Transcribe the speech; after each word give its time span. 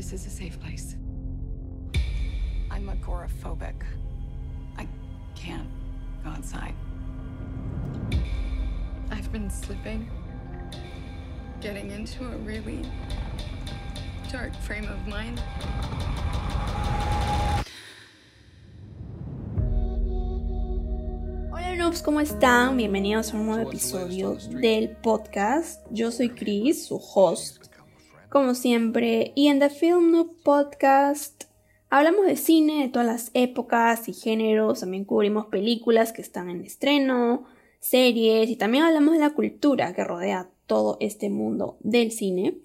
This 0.00 0.14
is 0.14 0.26
a 0.26 0.30
safe 0.30 0.58
place. 0.58 0.96
I'm 2.70 2.88
agoraphobic. 2.88 3.74
I 4.78 4.88
can't 5.34 5.68
go 6.24 6.30
outside. 6.30 6.72
I've 9.10 9.30
been 9.30 9.50
slipping, 9.50 10.08
getting 11.60 11.90
into 11.90 12.24
a 12.24 12.36
really 12.38 12.80
dark 14.32 14.56
frame 14.62 14.88
of 14.88 15.06
mind. 15.06 15.38
Hola 21.52 21.76
noobs, 21.76 22.00
¿cómo 22.00 22.22
están? 22.22 22.78
Bienvenidos 22.78 23.34
a 23.34 23.36
un 23.36 23.44
nuevo 23.44 23.68
episodio 23.68 24.36
del 24.48 24.96
podcast. 25.02 25.82
Yo 25.90 26.10
soy 26.10 26.30
Chris, 26.30 26.86
su 26.86 26.96
host, 26.96 27.69
como 28.30 28.54
siempre, 28.54 29.32
y 29.34 29.48
en 29.48 29.58
The 29.58 29.70
Film 29.70 30.12
Noob 30.12 30.40
Podcast 30.44 31.44
hablamos 31.88 32.26
de 32.26 32.36
cine 32.36 32.82
de 32.82 32.88
todas 32.88 33.06
las 33.06 33.30
épocas 33.34 34.08
y 34.08 34.12
géneros, 34.12 34.80
también 34.80 35.04
cubrimos 35.04 35.46
películas 35.46 36.12
que 36.12 36.22
están 36.22 36.48
en 36.48 36.62
estreno, 36.62 37.44
series 37.80 38.48
y 38.48 38.54
también 38.54 38.84
hablamos 38.84 39.14
de 39.14 39.20
la 39.20 39.30
cultura 39.30 39.92
que 39.94 40.04
rodea 40.04 40.48
todo 40.66 40.96
este 41.00 41.28
mundo 41.28 41.76
del 41.80 42.12
cine. 42.12 42.58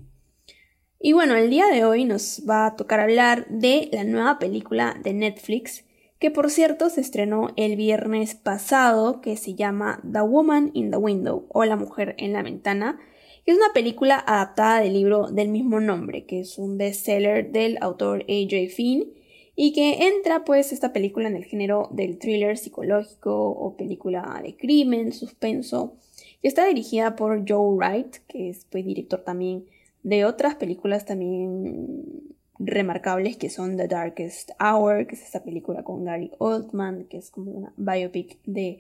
Y 1.00 1.14
bueno, 1.14 1.36
el 1.36 1.50
día 1.50 1.66
de 1.68 1.84
hoy 1.84 2.06
nos 2.06 2.44
va 2.48 2.68
a 2.68 2.76
tocar 2.76 3.00
hablar 3.00 3.48
de 3.50 3.90
la 3.92 4.04
nueva 4.04 4.38
película 4.38 4.96
de 5.04 5.14
Netflix 5.14 5.84
que 6.20 6.32
por 6.32 6.50
cierto 6.50 6.90
se 6.90 7.02
estrenó 7.02 7.50
el 7.56 7.76
viernes 7.76 8.36
pasado, 8.36 9.20
que 9.20 9.36
se 9.36 9.56
llama 9.56 10.00
The 10.10 10.22
Woman 10.22 10.72
in 10.74 10.92
the 10.92 10.98
Window 10.98 11.48
o 11.50 11.66
La 11.66 11.76
Mujer 11.76 12.16
en 12.18 12.34
la 12.34 12.42
Ventana, 12.44 13.00
que 13.46 13.52
es 13.52 13.58
una 13.58 13.74
película 13.74 14.24
adaptada 14.26 14.82
del 14.82 14.94
libro 14.94 15.28
del 15.28 15.50
mismo 15.50 15.80
nombre, 15.80 16.26
que 16.26 16.40
es 16.40 16.58
un 16.58 16.78
bestseller 16.78 17.52
del 17.52 17.78
autor 17.80 18.24
A.J. 18.24 18.74
Finn, 18.76 19.14
y 19.56 19.72
que 19.72 20.08
entra 20.08 20.44
pues 20.44 20.74
esta 20.74 20.92
película 20.92 21.28
en 21.28 21.36
el 21.36 21.46
género 21.46 21.88
del 21.92 22.18
thriller 22.18 22.58
psicológico 22.58 23.50
o 23.50 23.78
película 23.78 24.42
de 24.44 24.58
crimen, 24.58 25.14
suspenso, 25.14 25.94
que 26.42 26.48
está 26.48 26.68
dirigida 26.68 27.16
por 27.16 27.46
Joe 27.48 27.76
Wright, 27.76 28.18
que 28.28 28.50
es 28.50 28.66
pues 28.70 28.86
director 28.86 29.24
también 29.24 29.66
de 30.04 30.26
otras 30.26 30.56
películas 30.56 31.06
también 31.06 32.36
remarcables 32.60 33.38
que 33.38 33.50
son 33.50 33.78
The 33.78 33.88
Darkest 33.88 34.52
Hour, 34.60 35.08
que 35.08 35.16
es 35.16 35.24
esta 35.24 35.44
película 35.44 35.84
con 35.84 36.06
Gary 36.06 36.32
Oldman, 36.38 37.06
que 37.06 37.18
es 37.18 37.30
como 37.30 37.52
una 37.52 37.74
biopic 37.78 38.38
de 38.46 38.80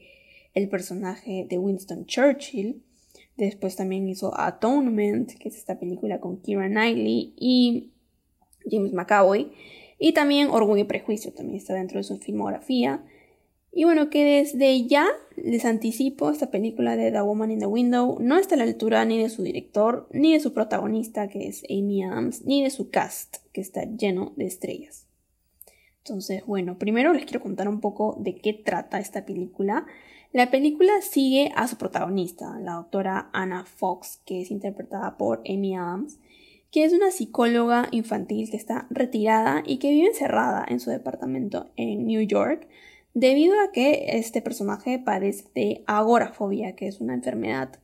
el 0.54 0.70
personaje 0.70 1.46
de 1.50 1.58
Winston 1.58 2.06
Churchill. 2.06 2.82
Después 3.38 3.76
también 3.76 4.08
hizo 4.08 4.38
Atonement, 4.40 5.34
que 5.38 5.50
es 5.50 5.58
esta 5.58 5.78
película 5.78 6.20
con 6.20 6.42
Keira 6.42 6.68
Knightley 6.68 7.34
y 7.38 7.92
James 8.70 8.94
McAvoy. 8.94 9.52
Y 10.00 10.14
también 10.14 10.50
Orgullo 10.50 10.84
y 10.84 10.86
Prejuicio, 10.86 11.34
también 11.34 11.58
está 11.58 11.74
dentro 11.74 11.98
de 11.98 12.04
su 12.04 12.18
filmografía. 12.18 13.04
Y 13.72 13.84
bueno, 13.84 14.10
que 14.10 14.24
desde 14.24 14.88
ya 14.88 15.06
les 15.36 15.66
anticipo, 15.66 16.30
esta 16.30 16.50
película 16.50 16.96
de 16.96 17.12
The 17.12 17.22
Woman 17.22 17.52
in 17.52 17.60
the 17.60 17.66
Window 17.66 18.18
no 18.22 18.38
está 18.38 18.56
a 18.56 18.58
la 18.58 18.64
altura 18.64 19.04
ni 19.04 19.22
de 19.22 19.30
su 19.30 19.44
director, 19.44 20.08
ni 20.12 20.32
de 20.32 20.40
su 20.40 20.54
protagonista, 20.54 21.28
que 21.28 21.48
es 21.48 21.64
Amy 21.70 22.04
Adams, 22.04 22.46
ni 22.46 22.64
de 22.64 22.70
su 22.70 22.90
cast, 22.90 23.38
que 23.52 23.60
está 23.60 23.84
lleno 23.84 24.32
de 24.38 24.46
estrellas. 24.46 25.08
Entonces, 25.98 26.46
bueno, 26.46 26.78
primero 26.78 27.12
les 27.12 27.26
quiero 27.26 27.42
contar 27.42 27.68
un 27.68 27.82
poco 27.82 28.16
de 28.20 28.36
qué 28.36 28.54
trata 28.54 29.00
esta 29.00 29.26
película. 29.26 29.86
La 30.36 30.52
película 30.52 30.92
sigue 31.02 31.54
a 31.56 31.66
su 31.66 31.78
protagonista, 31.78 32.60
la 32.60 32.74
doctora 32.74 33.30
Anna 33.32 33.64
Fox, 33.64 34.20
que 34.26 34.42
es 34.42 34.52
interpretada 34.52 35.16
por 35.16 35.42
Amy 35.48 35.78
Adams, 35.78 36.20
que 36.72 36.84
es 36.84 36.92
una 36.92 37.10
psicóloga 37.10 37.88
infantil 37.92 38.52
que 38.52 38.58
está 38.58 38.86
retirada 38.90 39.64
y 39.66 39.78
que 39.78 39.92
vive 39.92 40.08
encerrada 40.08 40.66
en 40.68 40.82
su 40.82 40.90
departamento 40.90 41.72
en 41.78 42.06
New 42.06 42.22
York, 42.24 42.68
debido 43.14 43.54
a 43.62 43.72
que 43.72 44.18
este 44.18 44.42
personaje 44.42 45.00
padece 45.00 45.46
de 45.56 45.86
agorafobia, 45.88 46.76
que 46.76 46.90
es 46.90 47.00
una 47.00 47.14
enfermedad 47.14 47.80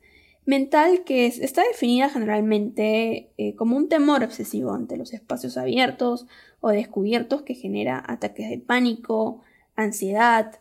mental 0.46 1.06
que 1.06 1.28
está 1.28 1.64
definida 1.64 2.10
generalmente 2.10 3.32
eh, 3.38 3.56
como 3.56 3.78
un 3.78 3.88
temor 3.88 4.26
obsesivo 4.26 4.74
ante 4.74 4.98
los 4.98 5.14
espacios 5.14 5.56
abiertos 5.56 6.28
o 6.60 6.72
descubiertos 6.72 7.44
que 7.44 7.54
genera 7.54 8.04
ataques 8.06 8.50
de 8.50 8.58
pánico, 8.58 9.40
ansiedad 9.78 10.61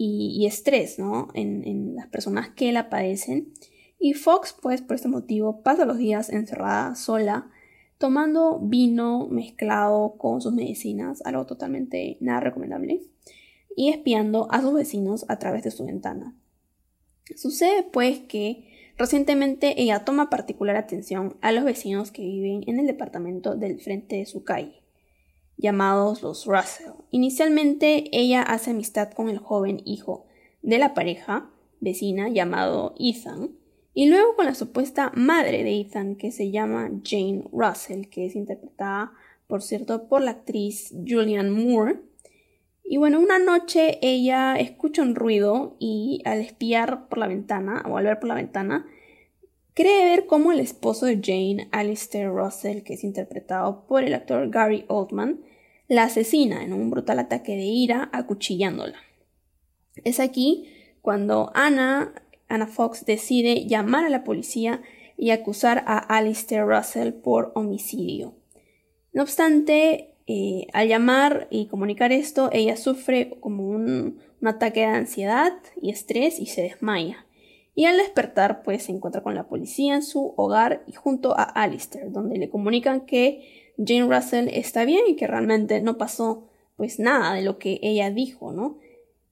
y, 0.00 0.46
estrés 0.46 0.98
¿no? 0.98 1.28
en, 1.34 1.66
en, 1.66 1.96
las 1.96 2.06
personas 2.06 2.48
que 2.50 2.72
la 2.72 2.88
padecen. 2.88 3.52
Y 3.98 4.14
Fox, 4.14 4.56
pues 4.62 4.80
por 4.80 4.94
este 4.94 5.08
motivo, 5.08 5.62
pasa 5.62 5.84
los 5.84 5.98
días 5.98 6.30
encerrada 6.30 6.94
sola, 6.94 7.50
tomando 7.98 8.60
vino 8.60 9.26
mezclado 9.26 10.14
con 10.16 10.40
sus 10.40 10.52
medicinas, 10.52 11.20
algo 11.26 11.46
totalmente 11.46 12.16
nada 12.20 12.40
recomendable 12.40 13.02
y 13.76 13.90
espiando 13.90 14.48
a 14.50 14.60
sus 14.60 14.72
vecinos 14.72 15.24
a 15.28 15.38
través 15.38 15.64
de 15.64 15.72
su 15.72 15.84
ventana. 15.84 16.34
Sucede 17.36 17.82
pues 17.82 18.20
que 18.20 18.92
recientemente 18.96 19.80
ella 19.80 20.04
toma 20.04 20.30
particular 20.30 20.76
atención 20.76 21.36
a 21.40 21.52
los 21.52 21.64
vecinos 21.64 22.10
que 22.10 22.22
viven 22.22 22.62
en 22.66 22.80
el 22.80 22.86
departamento 22.86 23.56
del 23.56 23.80
frente 23.80 24.16
de 24.16 24.26
su 24.26 24.44
calle, 24.44 24.82
llamados 25.58 26.22
los 26.22 26.46
Russell. 26.46 26.92
Inicialmente 27.10 28.04
ella 28.12 28.42
hace 28.42 28.70
amistad 28.70 29.10
con 29.12 29.28
el 29.28 29.38
joven 29.38 29.82
hijo 29.84 30.24
de 30.62 30.78
la 30.78 30.94
pareja 30.94 31.50
vecina 31.80 32.28
llamado 32.28 32.94
Ethan, 32.98 33.50
y 33.92 34.06
luego 34.06 34.36
con 34.36 34.46
la 34.46 34.54
supuesta 34.54 35.12
madre 35.14 35.64
de 35.64 35.80
Ethan 35.80 36.14
que 36.14 36.30
se 36.30 36.50
llama 36.50 36.90
Jane 37.04 37.44
Russell, 37.52 38.06
que 38.06 38.26
es 38.26 38.36
interpretada, 38.36 39.12
por 39.46 39.62
cierto, 39.62 40.08
por 40.08 40.22
la 40.22 40.30
actriz 40.32 40.94
Julianne 41.06 41.50
Moore, 41.50 42.00
y 42.90 42.96
bueno, 42.96 43.20
una 43.20 43.38
noche 43.38 43.98
ella 44.00 44.56
escucha 44.56 45.02
un 45.02 45.14
ruido 45.14 45.76
y 45.78 46.22
al 46.24 46.40
espiar 46.40 47.08
por 47.08 47.18
la 47.18 47.26
ventana, 47.26 47.84
o 47.86 47.98
al 47.98 48.04
ver 48.04 48.18
por 48.18 48.28
la 48.28 48.34
ventana, 48.34 48.86
cree 49.74 50.06
ver 50.06 50.26
cómo 50.26 50.52
el 50.52 50.60
esposo 50.60 51.04
de 51.04 51.20
Jane, 51.22 51.68
Alistair 51.70 52.30
Russell, 52.30 52.82
que 52.82 52.94
es 52.94 53.04
interpretado 53.04 53.84
por 53.86 54.04
el 54.04 54.14
actor 54.14 54.48
Gary 54.48 54.86
Oldman, 54.88 55.40
la 55.88 56.04
asesina 56.04 56.62
en 56.62 56.72
un 56.72 56.90
brutal 56.90 57.18
ataque 57.18 57.56
de 57.56 57.64
ira 57.64 58.08
acuchillándola. 58.12 58.98
Es 60.04 60.20
aquí 60.20 60.68
cuando 61.00 61.50
Anna, 61.54 62.12
Anna 62.48 62.66
Fox 62.66 63.04
decide 63.04 63.66
llamar 63.66 64.04
a 64.04 64.10
la 64.10 64.24
policía 64.24 64.82
y 65.16 65.30
acusar 65.30 65.82
a 65.86 65.98
Alistair 65.98 66.64
Russell 66.64 67.12
por 67.12 67.52
homicidio. 67.54 68.34
No 69.12 69.22
obstante, 69.22 70.14
eh, 70.26 70.66
al 70.74 70.88
llamar 70.88 71.48
y 71.50 71.66
comunicar 71.66 72.12
esto, 72.12 72.50
ella 72.52 72.76
sufre 72.76 73.38
como 73.40 73.66
un, 73.68 74.20
ataque 74.44 74.80
de 74.80 74.86
ansiedad 74.86 75.52
y 75.82 75.90
estrés 75.90 76.38
y 76.38 76.46
se 76.46 76.62
desmaya. 76.62 77.26
Y 77.74 77.86
al 77.86 77.96
despertar, 77.96 78.62
pues 78.62 78.84
se 78.84 78.92
encuentra 78.92 79.22
con 79.22 79.34
la 79.34 79.48
policía 79.48 79.96
en 79.96 80.02
su 80.02 80.34
hogar 80.36 80.84
y 80.86 80.92
junto 80.92 81.36
a 81.36 81.42
Alistair, 81.42 82.12
donde 82.12 82.38
le 82.38 82.48
comunican 82.48 83.06
que 83.06 83.57
Jane 83.78 84.06
Russell 84.06 84.48
está 84.52 84.84
bien 84.84 85.04
y 85.08 85.16
que 85.16 85.26
realmente 85.26 85.80
no 85.80 85.96
pasó 85.96 86.48
pues 86.76 86.98
nada 86.98 87.34
de 87.34 87.42
lo 87.42 87.58
que 87.58 87.80
ella 87.82 88.10
dijo, 88.10 88.52
¿no? 88.52 88.78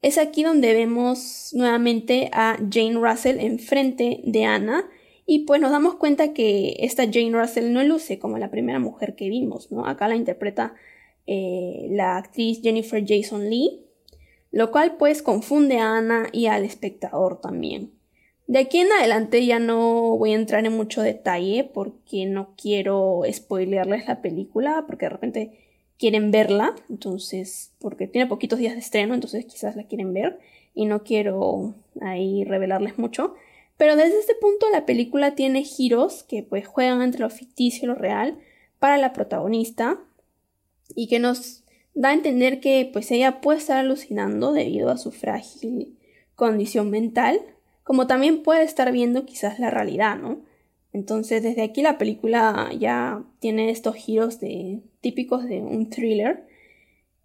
Es 0.03 0.19
aquí 0.19 0.43
donde 0.43 0.73
vemos 0.73 1.51
nuevamente 1.53 2.31
a 2.33 2.57
Jane 2.71 2.95
Russell 2.95 3.41
enfrente 3.41 4.21
de 4.25 4.45
Anna 4.45 4.89
y 5.27 5.41
pues 5.41 5.61
nos 5.61 5.73
damos 5.73 5.97
cuenta 5.97 6.33
que 6.33 6.77
esta 6.79 7.05
Jane 7.05 7.33
Russell 7.33 7.73
no 7.73 7.83
luce 7.83 8.19
como 8.19 8.39
la 8.39 8.51
primera 8.51 8.79
mujer 8.79 9.17
que 9.17 9.29
vimos, 9.29 9.73
¿no? 9.73 9.87
Acá 9.87 10.07
la 10.09 10.17
interpreta 10.17 10.75
eh, 11.27 11.89
la 11.91 12.17
actriz 12.17 12.61
Jennifer 12.63 13.05
Jason 13.05 13.51
Lee, 13.51 13.85
lo 14.53 14.71
cual 14.71 14.97
pues 14.97 15.23
confunde 15.23 15.79
a 15.79 15.97
Ana 15.97 16.29
y 16.33 16.47
al 16.47 16.65
espectador 16.65 17.41
también. 17.41 17.96
De 18.47 18.61
aquí 18.61 18.79
en 18.79 18.93
adelante 18.93 19.45
ya 19.45 19.59
no 19.59 20.17
voy 20.17 20.33
a 20.33 20.37
entrar 20.37 20.65
en 20.65 20.73
mucho 20.73 21.03
detalle 21.03 21.65
porque 21.65 22.27
no 22.27 22.55
quiero 22.57 23.23
spoilearles 23.31 24.07
la 24.07 24.23
película, 24.23 24.85
porque 24.87 25.07
de 25.07 25.11
repente 25.11 25.59
quieren 25.99 26.31
verla, 26.31 26.75
entonces, 26.89 27.73
porque 27.81 28.07
tiene 28.07 28.29
poquitos 28.29 28.59
días 28.59 28.75
de 28.75 28.81
estreno, 28.81 29.15
entonces 29.15 29.47
quizás 29.47 29.75
la 29.75 29.85
quieren 29.85 30.13
ver 30.13 30.39
y 30.75 30.85
no 30.85 31.03
quiero 31.03 31.75
ahí 32.01 32.45
revelarles 32.45 32.99
mucho. 32.99 33.35
Pero 33.77 33.97
desde 33.97 34.19
este 34.21 34.35
punto 34.35 34.67
la 34.71 34.87
película 34.87 35.35
tiene 35.35 35.65
giros 35.65 36.23
que 36.23 36.43
pues 36.43 36.67
juegan 36.67 37.03
entre 37.03 37.23
lo 37.23 37.31
ficticio 37.31 37.85
y 37.85 37.87
lo 37.89 37.95
real 37.95 38.39
para 38.79 38.97
la 38.97 39.13
protagonista 39.13 39.99
y 40.95 41.09
que 41.09 41.19
nos 41.19 41.65
da 41.95 42.11
a 42.11 42.15
entender 42.15 42.61
que 42.61 42.89
pues 42.93 43.11
ella 43.11 43.41
puede 43.41 43.59
estar 43.59 43.79
alucinando 43.79 44.53
debido 44.53 44.91
a 44.91 44.99
su 44.99 45.11
frágil 45.11 45.97
condición 46.35 46.91
mental, 46.91 47.41
como 47.87 48.09
también 48.09 48.43
puede 48.43 48.65
estar 48.65 48.91
viendo 48.91 49.25
quizás 49.25 49.61
la 49.61 49.71
realidad, 49.71 50.19
¿no? 50.19 50.41
Entonces 50.93 51.45
desde 51.45 51.63
aquí 51.63 51.83
la 51.83 51.99
película 51.99 52.73
ya 52.77 53.23
tiene 53.39 53.71
estos 53.71 53.95
giros 53.95 54.41
de, 54.41 54.81
típicos 55.01 55.45
de 55.45 55.61
un 55.61 55.89
thriller 55.89 56.49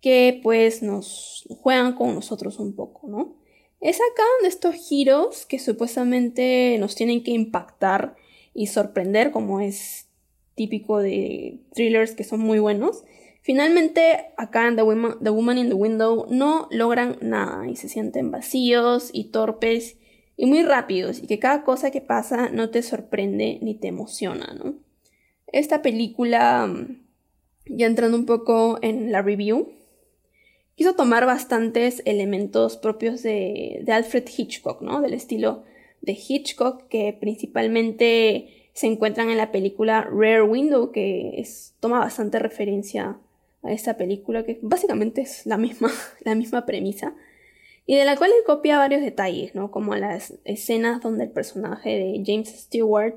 que 0.01 0.39
pues 0.43 0.83
nos 0.83 1.47
juegan 1.49 1.93
con 1.93 2.13
nosotros 2.13 2.59
un 2.59 2.75
poco, 2.75 3.07
¿no? 3.07 3.33
Es 3.79 3.95
acá 3.95 4.21
donde 4.37 4.49
estos 4.49 4.75
giros 4.75 5.47
que 5.47 5.57
supuestamente 5.57 6.77
nos 6.79 6.93
tienen 6.93 7.23
que 7.23 7.31
impactar 7.31 8.15
y 8.53 8.67
sorprender, 8.67 9.31
como 9.31 9.61
es 9.61 10.09
típico 10.53 10.99
de 10.99 11.57
thrillers 11.73 12.13
que 12.13 12.23
son 12.23 12.39
muy 12.39 12.59
buenos. 12.59 13.03
Finalmente, 13.41 14.27
acá 14.37 14.67
en 14.67 14.75
The 14.75 14.83
Woman, 14.83 15.17
the 15.23 15.31
Woman 15.31 15.57
in 15.57 15.69
the 15.69 15.73
Window 15.73 16.27
no 16.29 16.67
logran 16.69 17.17
nada 17.19 17.67
y 17.67 17.75
se 17.75 17.89
sienten 17.89 18.29
vacíos 18.29 19.09
y 19.11 19.31
torpes 19.31 19.97
y 20.37 20.45
muy 20.45 20.63
rápidos 20.63 21.21
y 21.21 21.27
que 21.27 21.39
cada 21.39 21.63
cosa 21.63 21.91
que 21.91 22.01
pasa 22.01 22.49
no 22.49 22.69
te 22.69 22.81
sorprende 22.81 23.59
ni 23.61 23.75
te 23.75 23.87
emociona, 23.87 24.53
¿no? 24.53 24.75
Esta 25.47 25.81
película, 25.81 26.65
mm, 26.67 27.01
ya 27.65 27.85
entrando 27.85 28.17
un 28.17 28.25
poco 28.25 28.79
en 28.81 29.11
la 29.11 29.21
review, 29.21 29.73
quiso 30.75 30.95
tomar 30.95 31.25
bastantes 31.25 32.01
elementos 32.05 32.77
propios 32.77 33.21
de, 33.21 33.83
Alfred 33.87 34.27
Hitchcock, 34.35 34.81
¿no? 34.81 35.01
Del 35.01 35.13
estilo 35.13 35.63
de 36.01 36.13
Hitchcock 36.13 36.87
que 36.87 37.15
principalmente 37.19 38.69
se 38.73 38.87
encuentran 38.87 39.29
en 39.29 39.37
la 39.37 39.51
película 39.51 40.01
Rare 40.01 40.41
Window, 40.43 40.91
que 40.91 41.43
toma 41.79 41.99
bastante 41.99 42.39
referencia 42.39 43.19
a 43.63 43.71
esta 43.71 43.97
película, 43.97 44.43
que 44.43 44.57
básicamente 44.61 45.21
es 45.21 45.45
la 45.45 45.57
misma, 45.57 45.91
la 46.21 46.35
misma 46.35 46.65
premisa, 46.65 47.13
y 47.85 47.95
de 47.95 48.05
la 48.05 48.15
cual 48.15 48.31
él 48.31 48.43
copia 48.45 48.77
varios 48.77 49.01
detalles, 49.01 49.55
¿no? 49.55 49.71
Como 49.71 49.95
las 49.95 50.35
escenas 50.45 51.01
donde 51.01 51.25
el 51.25 51.31
personaje 51.31 51.89
de 51.89 52.23
James 52.25 52.49
Stewart 52.49 53.15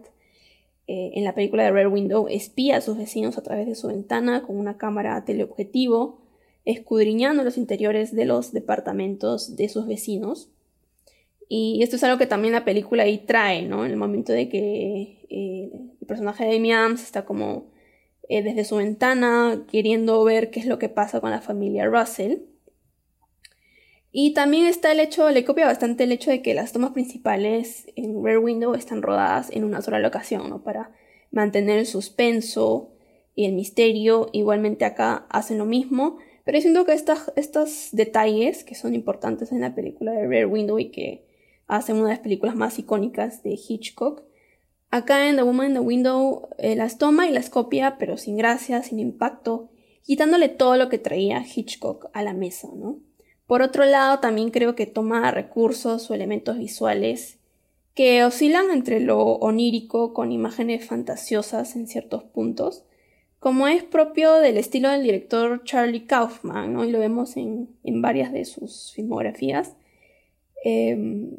eh, 0.87 1.12
en 1.14 1.25
la 1.25 1.34
película 1.34 1.64
de 1.64 1.70
Rare 1.70 1.87
Window 1.87 2.26
espía 2.28 2.76
a 2.76 2.81
sus 2.81 2.99
vecinos 2.99 3.38
a 3.38 3.43
través 3.43 3.66
de 3.66 3.75
su 3.75 3.88
ventana 3.88 4.43
con 4.43 4.58
una 4.58 4.76
cámara 4.76 5.25
teleobjetivo, 5.25 6.20
escudriñando 6.64 7.43
los 7.43 7.56
interiores 7.56 8.14
de 8.14 8.25
los 8.26 8.52
departamentos 8.52 9.56
de 9.56 9.69
sus 9.69 9.87
vecinos. 9.87 10.50
Y 11.49 11.82
esto 11.82 11.96
es 11.96 12.05
algo 12.05 12.19
que 12.19 12.26
también 12.26 12.52
la 12.52 12.64
película 12.64 13.05
ahí 13.05 13.19
trae, 13.19 13.62
¿no? 13.62 13.84
En 13.84 13.90
el 13.90 13.96
momento 13.96 14.32
de 14.32 14.49
que 14.49 15.26
eh, 15.28 15.70
el 16.00 16.06
personaje 16.06 16.44
de 16.44 16.56
Amy 16.56 16.72
Adams 16.72 17.02
está 17.02 17.25
como 17.25 17.67
eh, 18.28 18.43
desde 18.43 18.64
su 18.64 18.76
ventana 18.76 19.64
queriendo 19.70 20.25
ver 20.25 20.50
qué 20.50 20.60
es 20.60 20.67
lo 20.67 20.78
que 20.78 20.88
pasa 20.88 21.20
con 21.20 21.31
la 21.31 21.40
familia 21.40 21.87
Russell. 21.87 22.38
Y 24.16 24.32
también 24.32 24.66
está 24.66 24.93
el 24.93 25.00
hecho, 25.00 25.28
le 25.31 25.44
copia 25.44 25.66
bastante 25.66 26.05
el 26.05 26.12
hecho 26.12 26.31
de 26.31 26.40
que 26.40 26.55
las 26.55 26.70
tomas 26.70 26.93
principales 26.93 27.88
en 27.96 28.22
Rare 28.22 28.38
Window 28.38 28.75
están 28.75 29.02
rodadas 29.02 29.50
en 29.50 29.64
una 29.64 29.82
sola 29.82 29.99
locación, 29.99 30.49
¿no? 30.49 30.62
Para 30.62 30.93
mantener 31.32 31.81
el 31.81 31.87
suspenso 31.87 32.93
y 33.34 33.44
el 33.44 33.55
misterio. 33.55 34.28
Igualmente 34.31 34.84
acá 34.84 35.26
hacen 35.31 35.58
lo 35.58 35.64
mismo. 35.64 36.19
Pero 36.44 36.61
siento 36.61 36.84
que 36.84 36.93
estos 36.93 37.88
detalles 37.90 38.62
que 38.62 38.76
son 38.76 38.94
importantes 38.94 39.50
en 39.50 39.62
la 39.62 39.75
película 39.75 40.12
de 40.12 40.28
Rare 40.28 40.46
Window 40.46 40.78
y 40.78 40.93
que 40.93 41.26
hacen 41.67 41.96
una 41.96 42.10
de 42.10 42.14
las 42.14 42.22
películas 42.22 42.55
más 42.55 42.78
icónicas 42.78 43.43
de 43.43 43.58
Hitchcock, 43.69 44.22
acá 44.90 45.28
en 45.28 45.34
The 45.34 45.43
Woman 45.43 45.70
in 45.70 45.75
the 45.75 45.81
Window 45.81 46.50
eh, 46.58 46.76
las 46.76 46.99
toma 46.99 47.26
y 47.26 47.32
las 47.32 47.50
copia, 47.50 47.96
pero 47.99 48.17
sin 48.17 48.37
gracia, 48.37 48.81
sin 48.84 49.00
impacto, 49.00 49.70
quitándole 50.05 50.49
todo 50.49 50.76
lo 50.76 50.88
que 50.88 50.99
traía 50.99 51.44
Hitchcock 51.44 52.10
a 52.12 52.22
la 52.22 52.32
mesa, 52.32 52.69
¿no? 52.76 53.00
Por 53.55 53.62
otro 53.62 53.85
lado, 53.85 54.19
también 54.19 54.51
creo 54.51 54.75
que 54.75 54.85
toma 54.85 55.31
recursos 55.31 56.11
o 56.11 56.15
elementos 56.15 56.59
visuales 56.59 57.39
que 57.95 58.25
oscilan 58.25 58.73
entre 58.73 58.99
lo 58.99 59.21
onírico 59.21 60.12
con 60.12 60.33
imágenes 60.33 60.85
fantasiosas 60.85 61.77
en 61.77 61.87
ciertos 61.87 62.25
puntos, 62.25 62.83
como 63.39 63.69
es 63.69 63.85
propio 63.85 64.35
del 64.41 64.56
estilo 64.56 64.91
del 64.91 65.05
director 65.05 65.62
Charlie 65.62 66.05
Kaufman, 66.05 66.73
¿no? 66.73 66.85
y 66.85 66.91
lo 66.91 66.99
vemos 66.99 67.37
en, 67.37 67.69
varias 67.85 68.33
de 68.33 68.45
sus 68.45 68.91
filmografías, 68.93 69.77
em, 70.65 71.37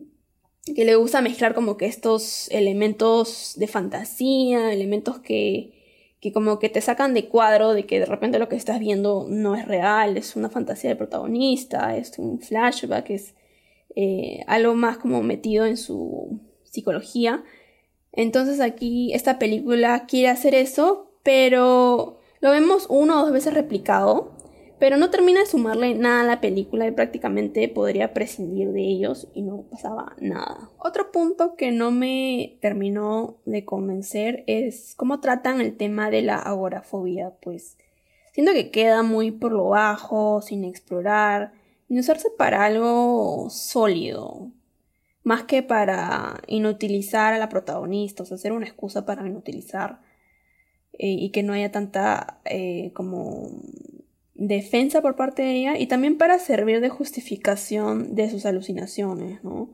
que 0.73 0.85
le 0.85 0.95
gusta 0.95 1.19
mezclar 1.19 1.53
como 1.53 1.75
que 1.75 1.87
estos 1.87 2.49
elementos 2.49 3.55
de 3.57 3.67
fantasía, 3.67 4.71
elementos 4.71 5.19
que 5.19 5.74
que 6.19 6.31
como 6.31 6.59
que 6.59 6.69
te 6.69 6.81
sacan 6.81 7.13
de 7.13 7.27
cuadro 7.27 7.73
de 7.73 7.85
que 7.85 7.99
de 7.99 8.05
repente 8.05 8.39
lo 8.39 8.49
que 8.49 8.55
estás 8.55 8.79
viendo 8.79 9.27
no 9.29 9.55
es 9.55 9.67
real, 9.67 10.17
es 10.17 10.35
una 10.35 10.49
fantasía 10.49 10.89
del 10.89 10.97
protagonista, 10.97 11.95
es 11.97 12.17
un 12.17 12.39
flashback, 12.39 13.09
es 13.11 13.35
eh, 13.95 14.43
algo 14.47 14.75
más 14.75 14.97
como 14.97 15.23
metido 15.23 15.65
en 15.65 15.77
su 15.77 16.39
psicología. 16.63 17.43
Entonces 18.11 18.59
aquí 18.59 19.13
esta 19.13 19.39
película 19.39 20.05
quiere 20.05 20.29
hacer 20.29 20.55
eso, 20.55 21.11
pero 21.23 22.19
lo 22.39 22.51
vemos 22.51 22.87
una 22.89 23.19
o 23.19 23.23
dos 23.23 23.31
veces 23.31 23.53
replicado 23.53 24.34
pero 24.79 24.97
no 24.97 25.09
termina 25.09 25.39
de 25.39 25.45
sumarle 25.45 25.95
nada 25.95 26.21
a 26.21 26.25
la 26.25 26.41
película 26.41 26.85
y 26.87 26.91
prácticamente 26.91 27.67
podría 27.69 28.13
prescindir 28.13 28.71
de 28.71 28.81
ellos 28.81 29.27
y 29.33 29.41
no 29.41 29.63
pasaba 29.63 30.15
nada. 30.19 30.69
Otro 30.77 31.11
punto 31.11 31.55
que 31.55 31.71
no 31.71 31.91
me 31.91 32.57
terminó 32.61 33.37
de 33.45 33.63
convencer 33.63 34.43
es 34.47 34.93
cómo 34.95 35.21
tratan 35.21 35.61
el 35.61 35.77
tema 35.77 36.09
de 36.09 36.23
la 36.23 36.35
agorafobia, 36.35 37.31
pues 37.41 37.77
siento 38.33 38.51
que 38.53 38.69
queda 38.69 39.01
muy 39.01 39.31
por 39.31 39.53
lo 39.53 39.69
bajo, 39.69 40.41
sin 40.41 40.65
explorar, 40.65 41.53
ni 41.87 41.99
usarse 41.99 42.29
para 42.37 42.65
algo 42.65 43.49
sólido, 43.49 44.51
más 45.23 45.43
que 45.43 45.63
para 45.63 46.41
inutilizar 46.47 47.33
a 47.33 47.39
la 47.39 47.49
protagonista, 47.49 48.23
o 48.23 48.25
sea, 48.25 48.37
ser 48.37 48.51
una 48.51 48.65
excusa 48.65 49.05
para 49.05 49.25
inutilizar 49.25 50.01
eh, 50.93 51.07
y 51.07 51.29
que 51.31 51.43
no 51.43 51.53
haya 51.53 51.71
tanta 51.71 52.39
eh, 52.45 52.91
como 52.93 53.49
defensa 54.35 55.01
por 55.01 55.15
parte 55.15 55.41
de 55.41 55.55
ella 55.55 55.79
y 55.79 55.87
también 55.87 56.17
para 56.17 56.37
servir 56.39 56.81
de 56.81 56.89
justificación 56.89 58.15
de 58.15 58.29
sus 58.29 58.45
alucinaciones, 58.45 59.43
¿no? 59.43 59.69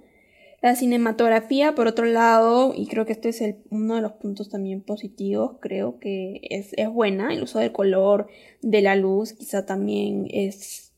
La 0.62 0.75
cinematografía, 0.75 1.74
por 1.74 1.88
otro 1.88 2.06
lado, 2.06 2.74
y 2.78 2.86
creo 2.86 3.08
que 3.08 3.13
este 3.13 3.30
es 3.30 3.44
uno 3.72 3.96
de 3.96 4.02
los 4.02 4.12
puntos 4.13 4.50
también 4.50 4.81
positivos, 4.81 5.58
creo 5.60 5.98
que 5.98 6.40
es, 6.52 6.74
es, 6.78 6.88
buena, 6.88 7.34
el 7.34 7.42
uso 7.42 7.58
del 7.58 7.72
color, 7.72 8.28
de 8.62 8.84
la 8.84 8.96
luz, 8.96 9.34
quizá 9.34 9.66
también 9.66 10.28
es 10.30 10.92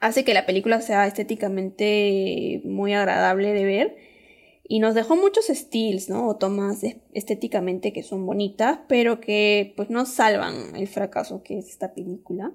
hace 0.00 0.24
que 0.24 0.34
la 0.34 0.44
película 0.44 0.80
sea 0.82 1.06
estéticamente 1.06 2.60
muy 2.64 2.92
agradable 2.92 3.52
de 3.54 3.64
ver 3.64 3.96
y 4.66 4.80
nos 4.80 4.94
dejó 4.94 5.16
muchos 5.16 5.50
estilos, 5.50 6.08
¿no? 6.08 6.26
O 6.28 6.36
tomas 6.36 6.82
estéticamente 7.12 7.92
que 7.92 8.02
son 8.02 8.26
bonitas, 8.26 8.80
pero 8.88 9.20
que 9.20 9.72
pues 9.76 9.88
no 9.88 10.04
salvan 10.04 10.74
el 10.74 10.88
fracaso 10.88 11.42
que 11.42 11.58
es 11.58 11.68
esta 11.68 11.94
película. 11.94 12.52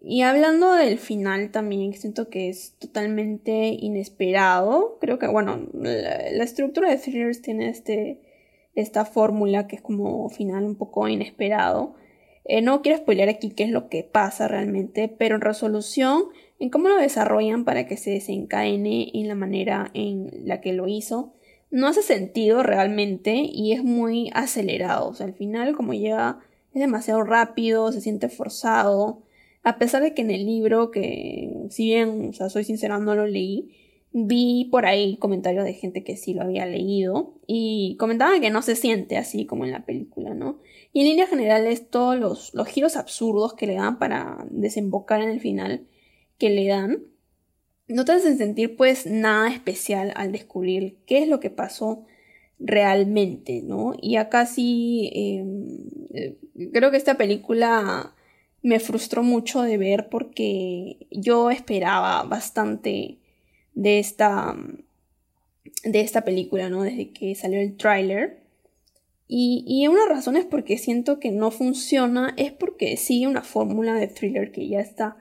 Y 0.00 0.22
hablando 0.22 0.72
del 0.72 0.98
final 0.98 1.50
también, 1.50 1.92
siento 1.94 2.28
que 2.28 2.48
es 2.48 2.74
totalmente 2.78 3.76
inesperado. 3.78 4.98
Creo 5.00 5.18
que, 5.18 5.26
bueno, 5.26 5.66
la, 5.72 6.44
estructura 6.44 6.88
de 6.90 6.98
thrillers 6.98 7.42
tiene 7.42 7.68
este, 7.68 8.20
esta 8.74 9.04
fórmula 9.04 9.66
que 9.66 9.76
es 9.76 9.82
como 9.82 10.28
final 10.30 10.64
un 10.64 10.76
poco 10.76 11.08
inesperado. 11.08 11.94
Eh, 12.44 12.62
no 12.62 12.80
quiero 12.80 12.98
spoilear 12.98 13.28
aquí 13.28 13.50
qué 13.50 13.64
es 13.64 13.70
lo 13.70 13.88
que 13.88 14.04
pasa 14.04 14.48
realmente, 14.48 15.08
pero 15.08 15.34
en 15.34 15.42
resolución, 15.42 16.24
en 16.58 16.70
cómo 16.70 16.88
lo 16.88 16.96
desarrollan 16.96 17.64
para 17.64 17.86
que 17.86 17.96
se 17.96 18.10
desencadene 18.10 19.10
en 19.12 19.28
la 19.28 19.34
manera 19.34 19.90
en 19.94 20.30
la 20.44 20.60
que 20.60 20.72
lo 20.72 20.88
hizo, 20.88 21.34
no 21.70 21.86
hace 21.88 22.02
sentido 22.02 22.62
realmente 22.62 23.34
y 23.34 23.72
es 23.72 23.84
muy 23.84 24.30
acelerado. 24.32 25.08
O 25.08 25.14
sea, 25.14 25.26
al 25.26 25.34
final, 25.34 25.76
como 25.76 25.92
llega, 25.92 26.38
es 26.72 26.80
demasiado 26.80 27.22
rápido, 27.24 27.92
se 27.92 28.00
siente 28.00 28.28
forzado. 28.28 29.22
A 29.68 29.76
pesar 29.76 30.02
de 30.02 30.14
que 30.14 30.22
en 30.22 30.30
el 30.30 30.46
libro, 30.46 30.90
que 30.90 31.66
si 31.68 31.84
bien, 31.84 32.30
o 32.30 32.32
sea, 32.32 32.48
soy 32.48 32.64
sincera, 32.64 32.96
no 32.98 33.14
lo 33.14 33.26
leí, 33.26 33.68
vi 34.12 34.66
por 34.70 34.86
ahí 34.86 35.18
comentarios 35.18 35.62
de 35.66 35.74
gente 35.74 36.04
que 36.04 36.16
sí 36.16 36.32
lo 36.32 36.40
había 36.40 36.64
leído 36.64 37.34
y 37.46 37.94
comentaban 37.98 38.40
que 38.40 38.48
no 38.48 38.62
se 38.62 38.76
siente 38.76 39.18
así 39.18 39.44
como 39.44 39.66
en 39.66 39.72
la 39.72 39.84
película, 39.84 40.32
¿no? 40.32 40.58
Y 40.94 41.02
en 41.02 41.08
líneas 41.08 41.28
generales 41.28 41.90
todos 41.90 42.18
los, 42.18 42.54
los 42.54 42.66
giros 42.66 42.96
absurdos 42.96 43.52
que 43.52 43.66
le 43.66 43.74
dan 43.74 43.98
para 43.98 44.46
desembocar 44.48 45.20
en 45.20 45.28
el 45.28 45.40
final 45.40 45.86
que 46.38 46.48
le 46.48 46.66
dan 46.66 47.02
no 47.88 48.06
te 48.06 48.12
hacen 48.12 48.38
sentir 48.38 48.74
pues 48.74 49.04
nada 49.04 49.50
especial 49.50 50.14
al 50.16 50.32
descubrir 50.32 50.96
qué 51.04 51.18
es 51.18 51.28
lo 51.28 51.40
que 51.40 51.50
pasó 51.50 52.06
realmente, 52.58 53.60
¿no? 53.62 53.92
Y 54.00 54.16
acá 54.16 54.46
sí 54.46 55.10
em, 55.12 56.70
creo 56.72 56.90
que 56.90 56.96
esta 56.96 57.18
película 57.18 58.14
me 58.62 58.80
frustró 58.80 59.22
mucho 59.22 59.62
de 59.62 59.78
ver 59.78 60.08
porque 60.08 61.06
yo 61.10 61.50
esperaba 61.50 62.22
bastante 62.24 63.18
de 63.74 63.98
esta 63.98 64.56
de 65.84 66.00
esta 66.00 66.22
película, 66.24 66.68
¿no? 66.68 66.82
Desde 66.82 67.10
que 67.10 67.34
salió 67.34 67.60
el 67.60 67.76
tráiler. 67.76 68.40
Y, 69.26 69.64
y 69.66 69.86
una 69.88 70.06
razón 70.08 70.36
es 70.36 70.44
porque 70.44 70.78
siento 70.78 71.20
que 71.20 71.30
no 71.30 71.50
funciona, 71.50 72.34
es 72.36 72.50
porque 72.52 72.96
sigue 72.96 73.26
una 73.26 73.42
fórmula 73.42 73.94
de 73.94 74.08
thriller 74.08 74.50
que 74.52 74.68
ya 74.68 74.80
está, 74.80 75.16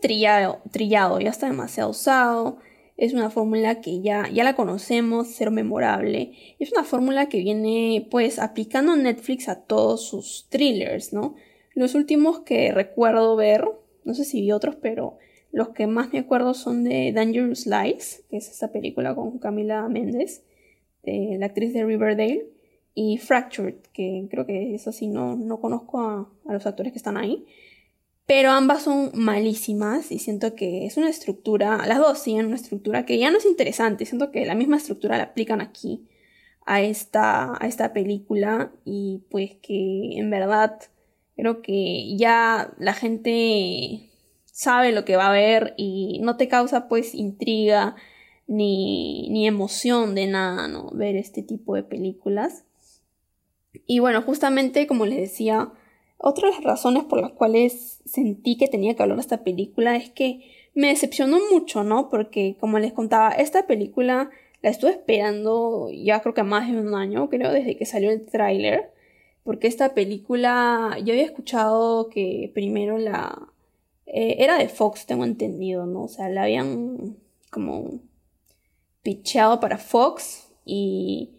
trillado, 0.00 0.60
trillado, 0.72 1.20
ya 1.20 1.30
está 1.30 1.46
demasiado 1.46 1.90
usado. 1.90 2.58
Es 2.96 3.12
una 3.12 3.30
fórmula 3.30 3.80
que 3.80 4.00
ya, 4.00 4.28
ya 4.28 4.42
la 4.42 4.56
conocemos, 4.56 5.28
ser 5.28 5.52
memorable. 5.52 6.32
Es 6.58 6.72
una 6.72 6.82
fórmula 6.82 7.28
que 7.28 7.38
viene 7.38 8.06
pues 8.10 8.40
aplicando 8.40 8.96
Netflix 8.96 9.48
a 9.48 9.60
todos 9.60 10.04
sus 10.08 10.46
thrillers, 10.48 11.12
¿no? 11.12 11.36
Los 11.78 11.94
últimos 11.94 12.40
que 12.40 12.72
recuerdo 12.72 13.36
ver, 13.36 13.64
no 14.02 14.12
sé 14.12 14.24
si 14.24 14.40
vi 14.40 14.50
otros, 14.50 14.74
pero 14.74 15.16
los 15.52 15.68
que 15.68 15.86
más 15.86 16.12
me 16.12 16.18
acuerdo 16.18 16.52
son 16.52 16.82
de 16.82 17.12
Dangerous 17.12 17.68
Lies, 17.68 18.24
que 18.28 18.38
es 18.38 18.48
esta 18.50 18.72
película 18.72 19.14
con 19.14 19.38
Camila 19.38 19.88
Méndez, 19.88 20.42
de 21.04 21.36
la 21.38 21.46
actriz 21.46 21.72
de 21.72 21.84
Riverdale. 21.84 22.48
y 22.94 23.18
Fractured, 23.18 23.76
que 23.92 24.26
creo 24.28 24.44
que 24.44 24.74
es 24.74 24.88
así, 24.88 25.06
no, 25.06 25.36
no 25.36 25.60
conozco 25.60 26.00
a, 26.00 26.28
a 26.48 26.52
los 26.52 26.66
actores 26.66 26.92
que 26.92 26.98
están 26.98 27.16
ahí. 27.16 27.46
Pero 28.26 28.50
ambas 28.50 28.82
son 28.82 29.12
malísimas 29.14 30.10
y 30.10 30.18
siento 30.18 30.56
que 30.56 30.84
es 30.84 30.96
una 30.96 31.08
estructura, 31.08 31.86
las 31.86 31.98
dos 31.98 32.18
siguen 32.18 32.46
una 32.46 32.56
estructura 32.56 33.06
que 33.06 33.18
ya 33.20 33.30
no 33.30 33.38
es 33.38 33.46
interesante, 33.46 34.04
siento 34.04 34.32
que 34.32 34.44
la 34.46 34.56
misma 34.56 34.78
estructura 34.78 35.16
la 35.16 35.22
aplican 35.22 35.60
aquí 35.60 36.08
a 36.66 36.82
esta, 36.82 37.52
a 37.62 37.68
esta 37.68 37.92
película 37.92 38.72
y 38.84 39.22
pues 39.30 39.54
que 39.62 40.18
en 40.18 40.28
verdad 40.28 40.80
creo 41.38 41.62
que 41.62 42.16
ya 42.16 42.74
la 42.78 42.94
gente 42.94 44.10
sabe 44.44 44.90
lo 44.90 45.04
que 45.04 45.14
va 45.14 45.28
a 45.28 45.32
ver 45.32 45.72
y 45.76 46.18
no 46.20 46.36
te 46.36 46.48
causa 46.48 46.88
pues 46.88 47.14
intriga 47.14 47.94
ni, 48.48 49.28
ni 49.30 49.46
emoción 49.46 50.16
de 50.16 50.26
nada, 50.26 50.66
¿no? 50.66 50.90
Ver 50.90 51.14
este 51.14 51.44
tipo 51.44 51.76
de 51.76 51.84
películas. 51.84 52.64
Y 53.86 54.00
bueno, 54.00 54.20
justamente 54.22 54.88
como 54.88 55.06
les 55.06 55.20
decía, 55.20 55.70
otra 56.16 56.48
de 56.48 56.56
las 56.56 56.64
razones 56.64 57.04
por 57.04 57.20
las 57.20 57.30
cuales 57.30 58.02
sentí 58.04 58.56
que 58.56 58.66
tenía 58.66 58.96
que 58.96 59.02
hablar 59.04 59.18
de 59.18 59.22
esta 59.22 59.44
película 59.44 59.94
es 59.94 60.10
que 60.10 60.40
me 60.74 60.88
decepcionó 60.88 61.38
mucho, 61.52 61.84
¿no? 61.84 62.08
Porque 62.08 62.56
como 62.58 62.80
les 62.80 62.92
contaba, 62.92 63.30
esta 63.30 63.68
película 63.68 64.30
la 64.60 64.70
estuve 64.70 64.90
esperando 64.90 65.88
ya 65.92 66.18
creo 66.18 66.34
que 66.34 66.42
más 66.42 66.68
de 66.68 66.80
un 66.80 66.96
año, 66.96 67.28
creo, 67.28 67.52
desde 67.52 67.76
que 67.76 67.86
salió 67.86 68.10
el 68.10 68.26
tráiler. 68.26 68.90
Porque 69.48 69.66
esta 69.66 69.94
película, 69.94 70.98
yo 71.02 71.14
había 71.14 71.24
escuchado 71.24 72.10
que 72.10 72.50
primero 72.52 72.98
la... 72.98 73.48
Eh, 74.04 74.36
era 74.40 74.58
de 74.58 74.68
Fox, 74.68 75.06
tengo 75.06 75.24
entendido, 75.24 75.86
¿no? 75.86 76.02
O 76.02 76.08
sea, 76.08 76.28
la 76.28 76.42
habían 76.42 77.16
como 77.50 77.98
pitchado 79.02 79.58
para 79.58 79.78
Fox 79.78 80.52
y, 80.66 81.30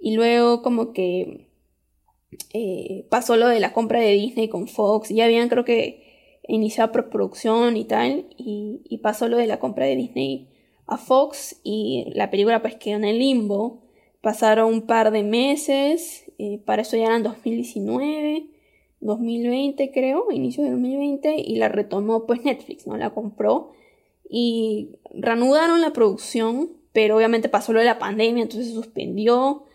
y 0.00 0.16
luego 0.16 0.60
como 0.60 0.92
que 0.92 1.46
eh, 2.52 3.06
pasó 3.10 3.36
lo 3.36 3.46
de 3.46 3.60
la 3.60 3.72
compra 3.72 4.00
de 4.00 4.10
Disney 4.14 4.48
con 4.48 4.66
Fox, 4.66 5.10
ya 5.10 5.26
habían 5.26 5.48
creo 5.48 5.64
que 5.64 6.40
iniciado 6.48 6.90
preproducción 6.90 7.76
y 7.76 7.84
tal, 7.84 8.26
y, 8.36 8.98
pasó 9.04 9.28
lo 9.28 9.36
de 9.36 9.46
la 9.46 9.60
compra 9.60 9.84
de 9.86 9.94
Disney 9.94 10.48
a 10.88 10.98
Fox 10.98 11.60
y 11.62 12.10
la 12.12 12.28
película 12.28 12.60
pues 12.60 12.74
quedó 12.74 12.96
en 12.96 13.04
el 13.04 13.20
limbo. 13.20 13.84
Pasaron 14.20 14.74
un 14.74 14.82
par 14.82 15.12
de 15.12 15.22
meses, 15.22 16.25
eh, 16.38 16.60
para 16.64 16.82
eso 16.82 16.96
ya 16.96 17.06
eran 17.06 17.22
2019, 17.22 18.46
2020 19.00 19.90
creo, 19.92 20.30
inicio 20.30 20.64
de 20.64 20.70
2020, 20.70 21.36
y 21.36 21.56
la 21.56 21.68
retomó 21.68 22.26
pues 22.26 22.44
Netflix, 22.44 22.86
¿no? 22.86 22.96
La 22.96 23.10
compró 23.10 23.72
y 24.28 24.90
reanudaron 25.14 25.80
la 25.80 25.92
producción, 25.92 26.70
pero 26.92 27.16
obviamente 27.16 27.48
pasó 27.48 27.72
lo 27.72 27.78
de 27.78 27.84
la 27.84 27.98
pandemia, 27.98 28.42
entonces 28.42 28.68
se 28.68 28.74
suspendió 28.74 29.66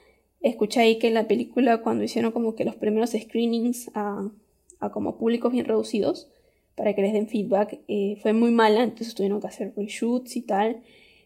Escuché 0.42 0.80
ahí 0.82 0.98
que 0.98 1.12
la 1.12 1.28
película 1.28 1.84
cuando 1.84 2.04
hicieron 2.04 2.32
como 2.32 2.56
que 2.56 2.66
los 2.66 2.76
primeros 2.76 3.12
screenings 3.12 3.92
a, 3.94 4.32
como 4.92 5.18
públicos 5.18 5.52
bien 5.52 5.66
reducidos 5.66 6.30
para 6.76 6.96
que 6.96 7.04
les 7.04 7.14
den 7.14 7.28
feedback 7.28 7.80
eh, 7.88 8.18
fue 8.24 8.34
muy 8.34 8.50
mala, 8.50 8.82
entonces 8.82 9.14
tuvieron 9.14 9.40
que 9.40 9.48
hacer 9.48 9.74
reshoots 9.78 10.36
y 10.36 10.42
tal. 10.42 10.82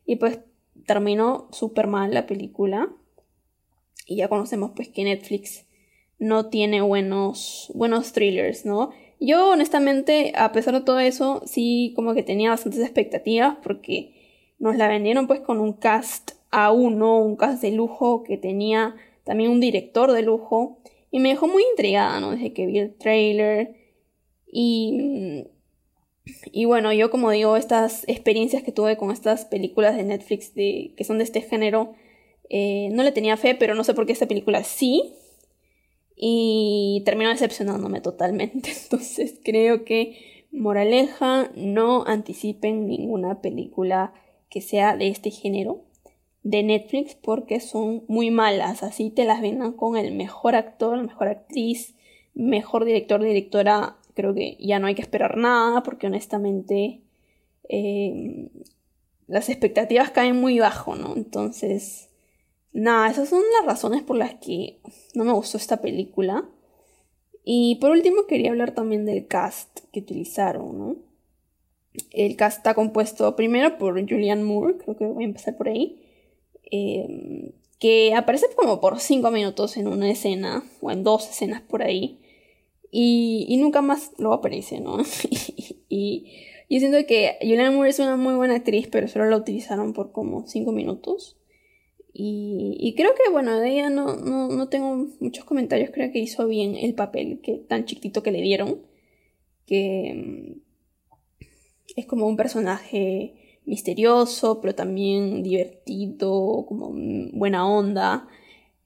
Y 0.06 0.18
pues 0.18 0.40
terminó 0.86 1.48
súper 1.52 1.88
mal 1.88 2.14
la 2.14 2.28
película. 2.28 2.90
Y 4.08 4.18
ya 4.18 4.28
conocemos 4.28 4.72
pues 4.76 4.90
que 4.90 5.04
Netflix 5.04 5.66
no 6.20 6.50
tiene 6.50 6.82
buenos, 6.82 7.72
buenos 7.74 8.14
thrillers, 8.14 8.66
¿no? 8.66 8.92
Yo 9.20 9.50
honestamente, 9.50 10.34
a 10.36 10.52
pesar 10.52 10.74
de 10.74 10.82
todo 10.82 11.00
eso, 11.00 11.42
sí 11.46 11.94
como 11.96 12.14
que 12.14 12.24
tenía 12.24 12.50
bastantes 12.50 12.82
expectativas 12.82 13.58
porque 13.64 14.14
nos 14.60 14.76
la 14.76 14.88
vendieron 14.88 15.28
pues 15.28 15.40
con 15.40 15.60
un 15.60 15.74
cast 15.74 16.32
a 16.52 16.72
uno, 16.72 17.20
un 17.20 17.36
cast 17.36 17.62
de 17.62 17.72
lujo 17.72 18.24
que 18.24 18.38
tenía 18.38 18.96
también 19.24 19.52
un 19.52 19.60
director 19.60 20.12
de 20.12 20.22
lujo. 20.22 20.80
Y 21.12 21.20
me 21.20 21.30
dejó 21.30 21.48
muy 21.48 21.64
intrigada, 21.72 22.20
¿no? 22.20 22.32
Desde 22.32 22.54
que 22.54 22.66
vi 22.66 22.80
el 22.80 22.94
trailer. 22.94 23.76
Y, 24.52 25.48
y 26.52 26.66
bueno, 26.66 26.92
yo 26.94 27.10
como 27.10 27.32
digo, 27.32 27.58
estas 27.58 28.08
experiencias 28.08 28.64
que 28.64 28.72
tuve 28.72 28.98
con 28.98 29.12
estas 29.12 29.46
películas 29.46 29.96
de 29.96 30.04
Netflix 30.04 30.54
de, 30.56 30.94
que 30.96 31.04
son 31.04 31.18
de 31.18 31.24
este 31.24 31.42
género, 31.42 31.94
eh, 32.50 32.90
no 32.92 33.04
le 33.04 33.12
tenía 33.12 33.38
fe, 33.38 33.56
pero 33.56 33.76
no 33.76 33.84
sé 33.84 33.94
por 33.94 34.06
qué 34.06 34.14
esta 34.14 34.28
película 34.28 34.64
sí. 34.64 35.14
Y 36.16 37.04
terminó 37.06 37.30
decepcionándome 37.30 38.02
totalmente. 38.02 38.72
Entonces 38.84 39.40
creo 39.44 39.84
que, 39.86 40.46
moraleja, 40.52 41.52
no 41.56 42.06
anticipen 42.06 42.88
ninguna 42.88 43.42
película 43.42 44.14
que 44.50 44.62
sea 44.62 44.96
de 44.96 45.10
este 45.10 45.32
género 45.32 45.82
de 46.44 46.64
Netflix 46.64 47.16
porque 47.16 47.60
son 47.60 48.04
muy 48.08 48.32
malas. 48.32 48.84
Así 48.84 49.10
te 49.10 49.26
las 49.26 49.42
vendan 49.42 49.74
con 49.74 49.98
el 49.98 50.14
mejor 50.14 50.56
actor, 50.56 51.02
mejor 51.02 51.28
actriz, 51.28 51.96
mejor 52.34 52.86
director, 52.86 53.22
directora. 53.22 53.98
Creo 54.14 54.34
que 54.34 54.56
ya 54.60 54.80
no 54.80 54.88
hay 54.88 54.96
que 54.96 55.02
esperar 55.02 55.38
nada 55.38 55.84
porque 55.84 56.08
honestamente 56.08 57.02
eh, 57.68 58.48
las 59.28 59.50
expectativas 59.50 60.12
caen 60.12 60.40
muy 60.40 60.60
bajo, 60.60 60.96
¿no? 60.96 61.16
Entonces, 61.16 62.10
nada, 62.76 63.10
esas 63.10 63.30
son 63.30 63.42
las 63.58 63.66
razones 63.66 64.04
por 64.04 64.18
las 64.18 64.36
que 64.36 64.80
no 65.16 65.24
me 65.24 65.34
gustó 65.34 65.58
esta 65.58 65.82
película. 65.82 66.48
Y 67.44 67.76
por 67.76 67.92
último 67.92 68.28
quería 68.28 68.52
hablar 68.52 68.74
también 68.74 69.06
del 69.06 69.28
cast 69.28 69.80
que 69.92 70.02
utilizaron, 70.02 70.78
¿no? 70.78 70.96
El 72.12 72.36
cast 72.36 72.58
está 72.58 72.74
compuesto 72.74 73.36
primero 73.36 73.78
por 73.78 74.00
Julianne 74.00 74.44
Moore, 74.44 74.78
creo 74.78 74.98
que 74.98 75.06
voy 75.06 75.24
a 75.24 75.28
empezar 75.28 75.56
por 75.56 75.70
ahí. 75.70 76.02
Em, 76.72 77.52
que 77.80 78.14
aparece 78.16 78.48
como 78.56 78.82
por 78.82 79.00
5 79.00 79.32
minutos 79.32 79.78
en 79.78 79.88
una 79.88 80.10
escena, 80.10 80.64
o 80.82 80.92
en 80.92 81.04
dos 81.04 81.30
escenas 81.30 81.62
por 81.62 81.84
ahí, 81.84 82.20
y, 82.92 83.56
nunca 83.60 83.82
más 83.82 84.12
lo 84.18 84.34
aparece, 84.34 84.80
¿no? 84.80 84.98
y, 85.90 86.26
yo 86.70 86.80
siento 86.80 87.06
que 87.06 87.38
Julianne 87.42 87.76
Moore 87.76 87.90
es 87.90 88.00
una 88.00 88.18
muy 88.18 88.34
buena 88.34 88.56
actriz, 88.56 88.88
pero 88.92 89.08
solo 89.08 89.30
la 89.30 89.38
utilizaron 89.38 89.94
por 89.94 90.12
como 90.12 90.48
5 90.48 90.72
minutos. 90.72 91.38
Y, 92.18 92.94
creo 92.96 93.12
que, 93.14 93.30
bueno, 93.30 93.60
de 93.60 93.72
ella 93.74 93.90
no, 93.90 94.16
no, 94.16 94.48
no, 94.48 94.70
tengo 94.70 95.08
muchos 95.20 95.44
comentarios. 95.44 95.90
Creo 95.92 96.14
que 96.14 96.20
hizo 96.20 96.48
bien 96.48 96.76
el 96.78 96.94
papel 96.94 97.42
que, 97.44 97.58
tan 97.58 97.84
chiquitito 97.84 98.24
que 98.24 98.32
le 98.32 98.42
dieron. 98.42 98.80
Que 99.66 100.10
em, 100.12 100.62
es 101.98 102.06
como 102.06 102.26
un 102.28 102.38
personaje 102.38 103.60
misterioso, 103.66 104.62
pero 104.62 104.76
también 104.76 105.44
divertido, 105.44 106.66
como 106.68 106.94
buena 107.34 107.68
onda. 107.68 108.30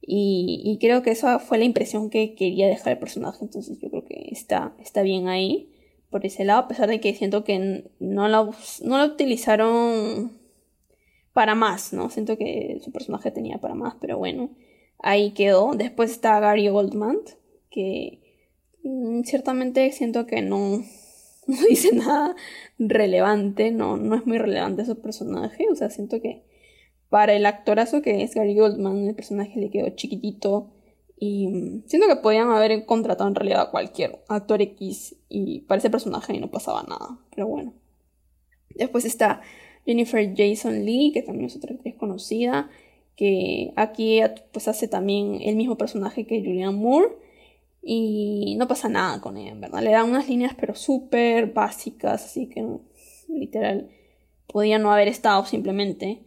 Y, 0.02 0.80
creo 0.82 1.04
que 1.04 1.12
esa 1.12 1.38
fue 1.38 1.60
la 1.60 1.66
impresión 1.66 2.10
que 2.10 2.34
quería 2.34 2.68
dejar 2.68 2.94
el 2.94 3.00
personaje, 3.00 3.46
entonces 3.46 3.78
yo 3.80 3.92
creo 3.92 4.06
que 4.06 4.30
está, 4.32 4.74
está 4.80 5.04
bien 5.04 5.28
ahí 5.28 5.70
por 6.10 6.26
ese 6.26 6.46
lado, 6.46 6.62
a 6.62 6.68
pesar 6.68 6.90
de 6.90 7.00
que 7.00 7.14
siento 7.14 7.44
que 7.44 7.92
no 8.00 8.28
la, 8.28 8.50
no 8.82 8.98
la 8.98 9.06
utilizaron 9.06 10.39
para 11.40 11.56
más, 11.56 11.94
¿no? 11.94 12.10
Siento 12.10 12.38
que 12.38 12.82
su 12.84 12.92
personaje 12.92 13.32
tenía 13.32 13.60
para 13.60 13.74
más, 13.74 13.96
pero 14.02 14.18
bueno, 14.18 14.50
ahí 15.02 15.32
quedó. 15.32 15.72
Después 15.74 16.12
está 16.12 16.38
Gary 16.42 16.68
Oldman, 16.68 17.18
que 17.72 18.20
mm, 18.84 19.22
ciertamente 19.22 19.90
siento 19.94 20.26
que 20.26 20.42
no, 20.42 20.84
no 21.48 21.62
dice 21.70 21.96
nada 21.96 22.36
relevante, 22.78 23.72
no, 23.72 23.96
no 23.96 24.18
es 24.18 24.26
muy 24.26 24.38
relevante 24.38 24.82
ese 24.82 24.96
personaje, 24.96 25.68
o 25.72 25.76
sea, 25.76 25.90
siento 25.90 26.20
que 26.20 26.44
para 27.08 27.32
el 27.32 27.46
actorazo 27.46 28.02
que 28.02 28.22
es 28.22 28.36
Gary 28.36 28.58
Goldman, 28.58 29.08
el 29.08 29.16
personaje 29.16 29.62
le 29.62 29.70
quedó 29.70 29.88
chiquitito 29.92 30.74
y 31.18 31.48
mm, 31.48 31.84
siento 31.88 32.10
que 32.10 32.18
podían 32.18 32.50
haber 32.50 32.86
contratado 32.86 33.30
en 33.30 33.36
realidad 33.36 33.62
a 33.62 33.72
cualquier 33.72 34.26
actor 34.28 34.62
X 34.62 35.16
y 35.30 35.62
para 35.62 35.80
ese 35.80 35.90
personaje 35.90 36.38
no 36.38 36.52
pasaba 36.52 36.84
nada, 36.84 37.18
pero 37.34 37.48
bueno. 37.48 37.76
Después 38.76 39.06
está 39.06 39.40
Jennifer 39.86 40.34
Jason 40.36 40.86
Lee, 40.86 41.12
que 41.14 41.22
también 41.22 41.46
es 41.46 41.56
otra 41.56 41.74
actriz 41.74 41.96
conocida, 41.96 42.70
que 43.16 43.74
aquí 43.76 44.22
pues 44.52 44.68
hace 44.68 44.88
también 44.88 45.40
el 45.42 45.56
mismo 45.56 45.78
personaje 45.78 46.26
que 46.26 46.40
Julianne 46.40 46.78
Moore 46.78 47.10
y 47.82 48.56
no 48.58 48.68
pasa 48.68 48.90
nada 48.90 49.22
con 49.22 49.38
ella, 49.38 49.54
verdad. 49.56 49.82
Le 49.82 49.92
dan 49.92 50.10
unas 50.10 50.30
líneas 50.30 50.54
pero 50.60 50.76
súper 50.76 51.54
básicas, 51.54 52.26
así 52.26 52.48
que 52.48 52.66
literal 53.28 53.90
podía 54.48 54.80
no 54.80 54.92
haber 54.92 55.08
estado 55.08 55.46
simplemente. 55.46 56.24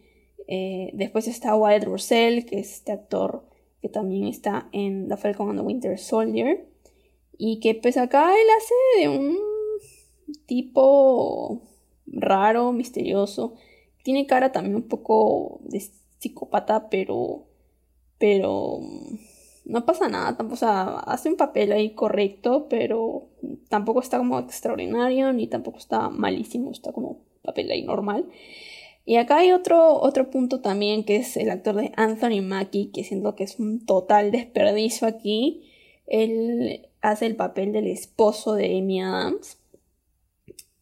Eh, 0.47 0.91
después 0.93 1.27
está 1.27 1.55
Wyatt 1.55 1.85
Russell, 1.85 2.45
que 2.45 2.59
es 2.59 2.73
este 2.73 2.91
actor 2.91 3.43
que 3.81 3.89
también 3.89 4.27
está 4.27 4.69
en 4.71 5.09
The 5.09 5.17
Falcon 5.17 5.49
and 5.49 5.59
the 5.59 5.65
Winter 5.65 5.97
Soldier. 5.99 6.65
Y 7.37 7.59
que 7.59 7.75
pues 7.75 7.97
acá 7.97 8.31
él 8.33 8.47
hace 8.57 9.01
de 9.01 9.09
un 9.09 9.37
tipo 10.45 11.61
raro, 12.07 12.71
misterioso. 12.71 13.55
Tiene 14.03 14.25
cara 14.27 14.51
también 14.51 14.75
un 14.75 14.87
poco 14.87 15.61
de 15.63 15.83
psicópata, 16.19 16.89
pero... 16.89 17.45
Pero 18.19 18.79
no 19.65 19.85
pasa 19.85 20.09
nada, 20.09 20.35
tampoco, 20.35 20.53
o 20.55 20.57
sea, 20.57 20.99
hace 20.99 21.29
un 21.29 21.37
papel 21.37 21.71
ahí 21.71 21.91
correcto, 21.91 22.67
pero 22.69 23.29
tampoco 23.69 24.01
está 24.01 24.17
como 24.17 24.39
extraordinario, 24.39 25.31
ni 25.33 25.47
tampoco 25.47 25.77
está 25.77 26.09
malísimo, 26.09 26.71
está 26.71 26.91
como 26.91 27.21
papel 27.43 27.71
ahí 27.71 27.83
normal. 27.83 28.25
Y 29.05 29.17
acá 29.17 29.37
hay 29.37 29.51
otro, 29.51 29.99
otro 29.99 30.29
punto 30.29 30.61
también 30.61 31.03
que 31.03 31.17
es 31.17 31.35
el 31.37 31.49
actor 31.49 31.75
de 31.75 31.91
Anthony 31.95 32.41
Mackie, 32.41 32.91
que 32.91 33.03
siento 33.03 33.35
que 33.35 33.43
es 33.43 33.59
un 33.59 33.85
total 33.85 34.31
desperdicio 34.31 35.07
aquí. 35.07 35.69
Él 36.07 36.87
hace 37.01 37.25
el 37.25 37.35
papel 37.35 37.73
del 37.73 37.87
esposo 37.87 38.53
de 38.53 38.77
Amy 38.77 39.01
Adams. 39.01 39.57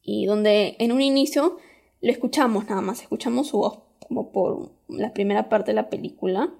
Y 0.03 0.25
donde 0.25 0.75
en 0.79 0.91
un 0.91 1.01
inicio 1.01 1.57
lo 2.01 2.11
escuchamos 2.11 2.67
nada 2.67 2.81
más, 2.81 3.01
escuchamos 3.01 3.47
su 3.47 3.57
voz 3.57 3.79
como 4.07 4.31
por 4.31 4.71
la 4.89 5.13
primera 5.13 5.47
parte 5.47 5.71
de 5.71 5.75
la 5.75 5.89
película, 5.89 6.53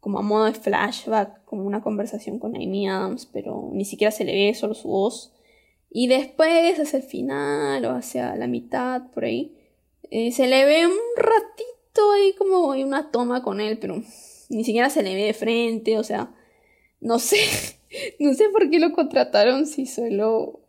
como 0.00 0.18
a 0.18 0.22
modo 0.22 0.46
de 0.46 0.54
flashback, 0.54 1.44
como 1.44 1.64
una 1.64 1.82
conversación 1.82 2.38
con 2.38 2.56
Amy 2.56 2.88
Adams, 2.88 3.26
pero 3.26 3.70
ni 3.72 3.84
siquiera 3.84 4.10
se 4.10 4.24
le 4.24 4.32
ve 4.32 4.54
solo 4.54 4.72
su 4.72 4.88
voz. 4.88 5.34
Y 5.90 6.06
después, 6.08 6.78
hacia 6.78 6.98
el 6.98 7.02
final 7.02 7.84
o 7.84 7.90
hacia 7.90 8.34
la 8.36 8.46
mitad, 8.46 9.10
por 9.10 9.24
ahí, 9.24 9.56
eh, 10.10 10.32
se 10.32 10.46
le 10.46 10.64
ve 10.64 10.86
un 10.86 10.96
ratito 11.16 12.12
ahí 12.14 12.34
como 12.34 12.72
hay 12.72 12.84
una 12.84 13.10
toma 13.10 13.42
con 13.42 13.60
él, 13.60 13.78
pero 13.78 14.02
ni 14.48 14.64
siquiera 14.64 14.88
se 14.88 15.02
le 15.02 15.14
ve 15.14 15.24
de 15.24 15.34
frente, 15.34 15.98
o 15.98 16.04
sea, 16.04 16.34
no 17.00 17.18
sé, 17.18 17.38
no 18.20 18.32
sé 18.34 18.48
por 18.50 18.70
qué 18.70 18.78
lo 18.78 18.92
contrataron 18.92 19.66
si 19.66 19.86
solo 19.86 20.60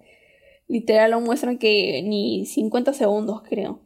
literal 0.67 1.11
lo 1.11 1.21
muestran 1.21 1.57
que 1.57 2.01
ni 2.03 2.45
50 2.45 2.93
segundos 2.93 3.41
creo. 3.47 3.79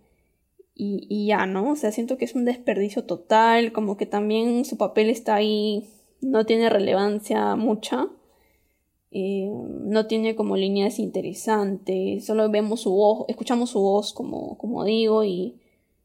Y, 0.76 1.06
y, 1.10 1.28
ya, 1.28 1.46
¿no? 1.46 1.72
O 1.72 1.76
sea, 1.76 1.92
siento 1.92 2.18
que 2.18 2.26
es 2.26 2.34
un 2.34 2.46
desperdicio 2.46 3.04
total, 3.06 3.72
como 3.72 3.98
que 3.98 4.06
también 4.06 4.66
su 4.66 4.78
papel 4.78 5.10
está 5.10 5.36
ahí, 5.36 5.88
no 6.22 6.46
tiene 6.46 6.70
relevancia 6.70 7.56
mucha. 7.56 8.08
Eh, 9.14 9.52
no 9.52 10.08
tiene 10.08 10.38
como 10.38 10.56
líneas 10.56 10.98
interesantes, 10.98 12.26
solo 12.26 12.50
vemos 12.50 12.80
su 12.82 12.92
voz, 12.92 13.26
escuchamos 13.28 13.72
su 13.72 13.82
voz 13.82 14.14
como, 14.14 14.58
como 14.58 14.86
digo 14.86 15.26
y 15.26 15.60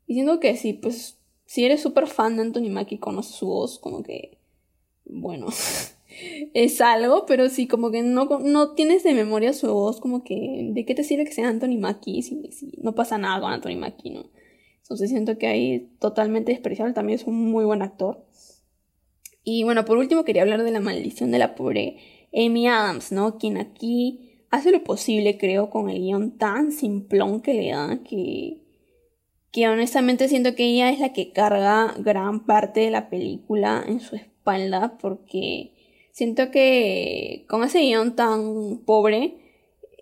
diciendo 0.09 0.40
que 0.40 0.56
sí, 0.56 0.73
pues 0.73 1.16
si 1.45 1.64
eres 1.64 1.80
súper 1.80 2.09
fan 2.09 2.35
de 2.35 2.42
Anthony 2.42 2.68
Mackie 2.68 2.99
conoces 2.99 3.37
su 3.37 3.47
voz, 3.47 3.78
como 3.78 4.02
que, 4.02 4.38
bueno, 5.04 5.47
es 6.54 6.80
algo, 6.80 7.26
pero 7.26 7.49
sí, 7.49 7.66
como 7.66 7.90
que 7.90 8.02
no, 8.02 8.26
no 8.40 8.75
tienes 8.75 9.02
de 9.02 9.14
memoria 9.14 9.52
su 9.52 9.73
voz, 9.73 10.00
como 10.00 10.25
que, 10.25 10.70
¿de 10.73 10.85
qué 10.85 10.94
te 10.94 11.04
sirve 11.04 11.25
que 11.25 11.32
sea 11.32 11.49
Anthony 11.49 11.78
Mackie 11.78 12.23
si, 12.23 12.42
no 12.78 12.94
pasa 12.94 13.18
nada 13.18 13.40
con 13.40 13.52
Anthony 13.52 13.76
Mackie, 13.76 14.11
no? 14.11 14.30
Entonces 14.82 15.11
siento 15.11 15.37
que 15.37 15.49
ahí 15.49 15.90
totalmente 15.99 16.52
despreciable, 16.52 16.94
también 16.94 17.18
es 17.18 17.26
un 17.26 17.50
muy 17.50 17.64
buen 17.64 17.82
actor. 17.82 18.25
Y 19.42 19.64
bueno, 19.64 19.85
por 19.85 19.99
último 19.99 20.25
quería 20.25 20.42
hablar 20.42 20.62
de 20.62 20.70
la 20.70 20.80
maldición 20.80 21.30
de 21.30 21.38
la 21.38 21.54
pobre 21.54 21.96
Amy 22.32 22.68
Adams, 22.68 23.12
¿no? 23.12 23.38
Quien 23.38 23.58
aquí 23.58 24.44
hace 24.50 24.70
lo 24.70 24.82
posible, 24.85 25.38
creo, 25.38 25.70
con 25.70 25.90
el 25.90 25.99
guion 25.99 26.38
tan 26.38 26.73
simplón 26.73 27.40
que 27.40 27.54
le 27.54 27.70
da, 27.70 28.00
que, 28.02 28.62
que 29.52 29.68
honestamente 29.68 30.28
siento 30.28 30.54
que 30.54 30.64
ella 30.64 30.90
es 30.90 31.00
la 31.00 31.12
que 31.12 31.32
carga 31.32 31.94
gran 31.99 32.44
parte 32.44 32.80
de 32.80 32.90
la 32.90 33.08
película 33.08 33.85
en 33.87 34.00
su 34.00 34.16
espalda, 34.16 34.99
porque 34.99 35.75
siento 36.16 36.50
que 36.50 37.44
con 37.46 37.62
ese 37.62 37.80
guion 37.80 38.16
tan 38.16 38.78
pobre, 38.87 39.37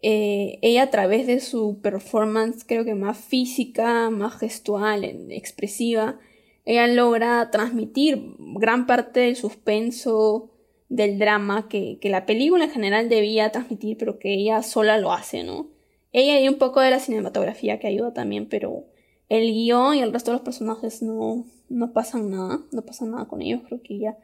eh, 0.00 0.61
ella 0.62 0.85
a 0.85 0.90
través 0.90 1.26
de 1.26 1.40
su 1.40 1.80
performance, 1.83 2.64
creo 2.64 2.85
que 2.85 2.94
más 2.94 3.18
física, 3.18 4.11
más 4.11 4.38
gestual, 4.38 5.02
expresiva, 5.02 6.21
ella 6.64 6.87
logra 6.87 7.50
transmitir 7.50 8.37
gran 8.38 8.87
parte 8.87 9.21
del 9.21 9.35
suspenso, 9.35 10.52
del 10.88 11.18
drama 11.18 11.68
que, 11.68 11.99
la 12.04 12.26
película 12.26 12.66
en 12.66 12.71
general 12.71 13.09
debía 13.09 13.50
transmitir, 13.50 13.97
pero 13.99 14.21
que 14.21 14.35
ella 14.35 14.62
sola 14.62 14.99
lo 14.99 15.12
hace, 15.12 15.42
¿no? 15.42 15.66
Ella 16.12 16.38
y 16.38 16.49
un 16.49 16.59
poco 16.59 16.80
de 16.80 16.90
la 16.90 17.00
cinematografía 17.00 17.80
que 17.80 17.88
ayuda 17.88 18.14
también, 18.14 18.49
pero 18.49 18.85
el 19.28 19.52
guion 19.52 19.97
y 19.97 20.00
el 20.00 20.12
resto 20.12 20.30
de 20.30 20.37
los 20.37 20.44
personajes 20.44 21.02
no, 21.02 21.44
no 21.68 21.92
pasan 21.92 22.30
nada, 22.30 22.61
no 22.71 22.83
pasa 22.83 23.04
nada 23.04 23.26
con 23.26 23.42
ellos, 23.42 23.62
creo 23.66 23.83
que 23.83 23.94
ella, 23.94 24.16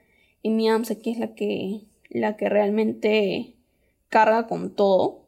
y 0.42 0.50
Miam 0.50 0.84
aquí 0.90 1.10
es 1.10 1.18
la 1.18 1.34
que, 1.34 1.80
la 2.08 2.36
que 2.36 2.48
realmente 2.48 3.54
carga 4.08 4.46
con 4.46 4.74
todo, 4.74 5.20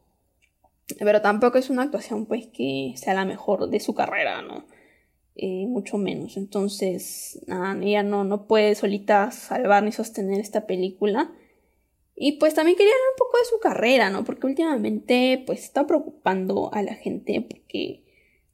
pero 0.99 1.21
tampoco 1.21 1.57
es 1.57 1.69
una 1.69 1.83
actuación 1.83 2.25
pues 2.25 2.47
que 2.47 2.93
sea 2.97 3.13
la 3.13 3.25
mejor 3.25 3.69
de 3.69 3.79
su 3.79 3.93
carrera, 3.93 4.41
¿no? 4.41 4.65
Eh, 5.35 5.65
mucho 5.67 5.97
menos. 5.97 6.37
Entonces, 6.37 7.39
ella 7.81 8.03
no, 8.03 8.23
no 8.23 8.45
puede 8.45 8.75
solita 8.75 9.31
salvar 9.31 9.83
ni 9.83 9.91
sostener 9.91 10.39
esta 10.39 10.67
película. 10.67 11.31
Y 12.15 12.33
pues 12.33 12.53
también 12.53 12.77
quería 12.77 12.93
hablar 12.93 13.09
un 13.13 13.17
poco 13.17 13.37
de 13.39 13.45
su 13.45 13.59
carrera, 13.59 14.09
¿no? 14.11 14.23
Porque 14.23 14.45
últimamente 14.45 15.41
pues 15.45 15.63
está 15.63 15.87
preocupando 15.87 16.71
a 16.71 16.83
la 16.83 16.93
gente 16.93 17.41
porque 17.41 18.03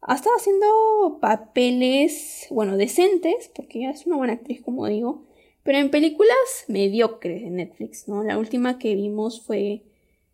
ha 0.01 0.15
estado 0.15 0.37
haciendo 0.37 1.19
papeles, 1.19 2.47
bueno, 2.49 2.77
decentes, 2.77 3.51
porque 3.53 3.79
ella 3.79 3.91
es 3.91 4.05
una 4.05 4.15
buena 4.15 4.33
actriz, 4.33 4.61
como 4.61 4.87
digo, 4.87 5.25
pero 5.69 5.81
en 5.81 5.91
películas 5.91 6.65
mediocres 6.67 7.43
de 7.43 7.51
Netflix, 7.51 8.07
¿no? 8.07 8.23
La 8.23 8.39
última 8.39 8.79
que 8.79 8.95
vimos 8.95 9.39
fue, 9.45 9.83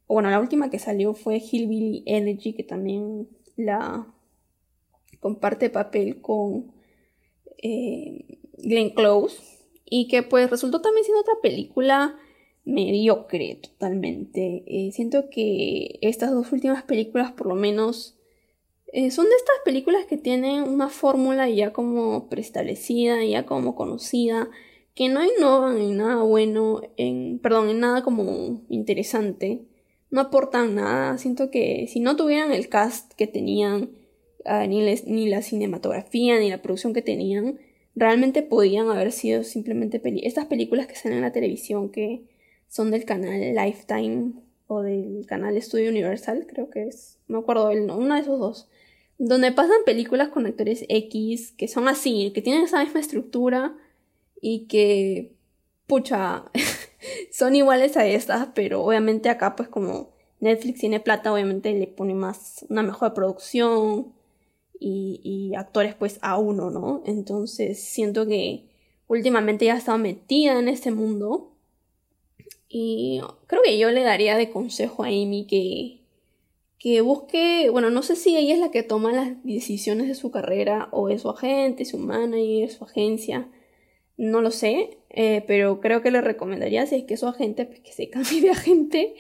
bueno, 0.07 0.29
la 0.29 0.39
última 0.39 0.69
que 0.69 0.79
salió 0.79 1.13
fue 1.13 1.39
Hillbilly 1.39 2.03
Energy, 2.05 2.53
que 2.53 2.63
también 2.63 3.27
la 3.57 4.07
comparte 5.19 5.69
papel 5.69 6.21
con 6.21 6.71
eh, 7.61 8.37
Glenn 8.59 8.91
Close 8.91 9.37
y 9.83 10.07
que 10.07 10.23
pues 10.23 10.49
resultó 10.49 10.79
también 10.79 11.03
siendo 11.03 11.19
otra 11.19 11.41
película 11.41 12.17
mediocre 12.63 13.59
totalmente. 13.61 14.63
Eh, 14.67 14.93
siento 14.93 15.29
que 15.29 15.99
estas 15.99 16.31
dos 16.31 16.53
últimas 16.53 16.83
películas 16.83 17.33
por 17.33 17.47
lo 17.47 17.55
menos 17.55 18.15
eh, 18.93 19.11
son 19.11 19.25
de 19.25 19.35
estas 19.35 19.57
películas 19.65 20.05
que 20.05 20.15
tienen 20.15 20.63
una 20.63 20.87
fórmula 20.87 21.49
ya 21.49 21.73
como 21.73 22.29
preestablecida, 22.29 23.21
ya 23.25 23.45
como 23.45 23.75
conocida, 23.75 24.49
que 24.95 25.09
no 25.09 25.23
innovan 25.23 25.77
en 25.77 25.97
nada 25.97 26.23
bueno, 26.23 26.81
en, 26.97 27.39
perdón, 27.39 27.69
en 27.69 27.79
nada 27.81 28.01
como 28.01 28.63
interesante, 28.69 29.65
no 30.09 30.21
aportan 30.21 30.73
nada. 30.75 31.17
Siento 31.17 31.51
que 31.51 31.87
si 31.87 31.99
no 31.99 32.15
tuvieran 32.15 32.51
el 32.51 32.69
cast 32.69 33.13
que 33.13 33.27
tenían, 33.27 33.89
Ah, 34.45 34.67
ni, 34.67 34.79
ni, 35.07 35.27
la 35.27 35.41
cinematografía, 35.41 36.39
ni 36.39 36.51
la 36.51 36.61
producción 36.61 36.93
que 36.93 37.01
tenían, 37.01 37.57
realmente 37.95 38.43
podían 38.43 38.89
haber 38.91 39.11
sido 39.11 39.43
simplemente 39.43 39.99
estas 40.23 40.45
películas 40.45 40.85
que 40.85 40.95
salen 40.95 41.17
en 41.17 41.23
la 41.23 41.31
televisión, 41.31 41.89
que 41.89 42.21
son 42.67 42.91
del 42.91 43.05
canal 43.05 43.55
Lifetime 43.55 44.33
o 44.67 44.83
del 44.83 45.25
canal 45.25 45.59
Studio 45.59 45.89
Universal, 45.89 46.45
creo 46.47 46.69
que 46.69 46.83
es, 46.83 47.17
no 47.27 47.37
me 47.37 47.41
acuerdo 47.41 47.71
el 47.71 47.87
nombre, 47.87 48.05
uno 48.05 48.15
de 48.15 48.21
esos 48.21 48.39
dos, 48.39 48.69
donde 49.17 49.51
pasan 49.51 49.77
películas 49.83 50.27
con 50.27 50.45
actores 50.45 50.85
X 50.89 51.51
que 51.57 51.67
son 51.67 51.87
así, 51.87 52.31
que 52.35 52.43
tienen 52.43 52.65
esa 52.65 52.83
misma 52.83 52.99
estructura 52.99 53.75
y 54.47 54.67
que, 54.67 55.33
pucha, 55.87 56.45
son 57.31 57.55
iguales 57.55 57.97
a 57.97 58.05
estas, 58.05 58.49
pero 58.53 58.83
obviamente 58.83 59.29
acá 59.29 59.55
pues 59.55 59.69
como 59.69 60.11
Netflix 60.39 60.81
tiene 60.81 60.99
plata, 60.99 61.33
obviamente 61.33 61.73
le 61.73 61.87
pone 61.87 62.13
más, 62.13 62.63
una 62.69 62.83
mejor 62.83 63.15
producción, 63.15 64.13
y, 64.79 65.53
actores 65.57 65.95
pues 65.95 66.19
a 66.21 66.37
uno, 66.37 66.69
¿no? 66.69 67.01
Entonces 67.07 67.81
siento 67.81 68.27
que 68.27 68.65
últimamente 69.07 69.65
ya 69.65 69.73
he 69.73 69.77
estado 69.79 69.97
metida 69.97 70.59
en 70.59 70.67
este 70.67 70.91
mundo 70.91 71.53
y 72.69 73.21
creo 73.47 73.63
que 73.63 73.79
yo 73.79 73.89
le 73.89 74.03
daría 74.03 74.37
de 74.37 74.51
consejo 74.51 75.03
a 75.03 75.07
Amy 75.07 75.47
que, 75.49 76.01
que 76.77 77.01
busque, 77.01 77.71
bueno, 77.71 77.89
no 77.89 78.03
sé 78.03 78.15
si 78.15 78.37
ella 78.37 78.53
es 78.53 78.59
la 78.59 78.69
que 78.69 78.83
toma 78.83 79.11
las 79.11 79.43
decisiones 79.43 80.07
de 80.07 80.13
su 80.13 80.29
carrera 80.29 80.89
o 80.91 81.09
es 81.09 81.23
su 81.23 81.31
agente, 81.31 81.83
su 81.85 81.97
manager, 81.97 82.69
su 82.69 82.83
agencia, 82.83 83.49
no 84.17 84.41
lo 84.41 84.51
sé, 84.51 84.97
eh, 85.09 85.43
pero 85.47 85.81
creo 85.81 86.01
que 86.01 86.11
le 86.11 86.21
recomendaría 86.21 86.85
si 86.85 86.95
es 86.95 87.03
que 87.03 87.17
su 87.17 87.27
agente, 87.27 87.65
pues 87.65 87.79
que 87.81 87.91
se 87.91 88.09
cambie 88.11 88.41
de 88.41 88.49
agente 88.49 89.15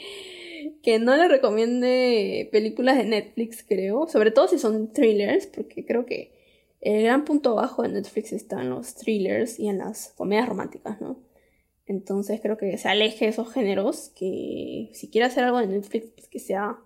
que 0.81 0.99
no 0.99 1.15
le 1.15 1.27
recomiende 1.27 2.49
películas 2.51 2.97
de 2.97 3.05
Netflix, 3.05 3.63
creo. 3.67 4.07
Sobre 4.07 4.31
todo 4.31 4.47
si 4.47 4.59
son 4.59 4.91
thrillers, 4.91 5.47
porque 5.47 5.85
creo 5.85 6.05
que 6.05 6.31
el 6.81 7.03
gran 7.03 7.25
punto 7.25 7.55
bajo 7.55 7.81
de 7.81 7.89
Netflix 7.89 8.33
está 8.33 8.61
en 8.61 8.69
los 8.69 8.95
thrillers 8.95 9.59
y 9.59 9.67
en 9.67 9.79
las 9.79 10.13
comedias 10.15 10.47
románticas, 10.47 11.01
¿no? 11.01 11.17
Entonces 11.87 12.41
creo 12.41 12.57
que 12.57 12.77
se 12.77 12.87
aleje 12.87 13.25
de 13.25 13.31
esos 13.31 13.51
géneros, 13.51 14.11
que 14.15 14.89
si 14.93 15.09
quiere 15.09 15.27
hacer 15.27 15.43
algo 15.43 15.59
de 15.59 15.67
Netflix, 15.67 16.11
pues 16.11 16.27
que 16.27 16.39
sea 16.39 16.77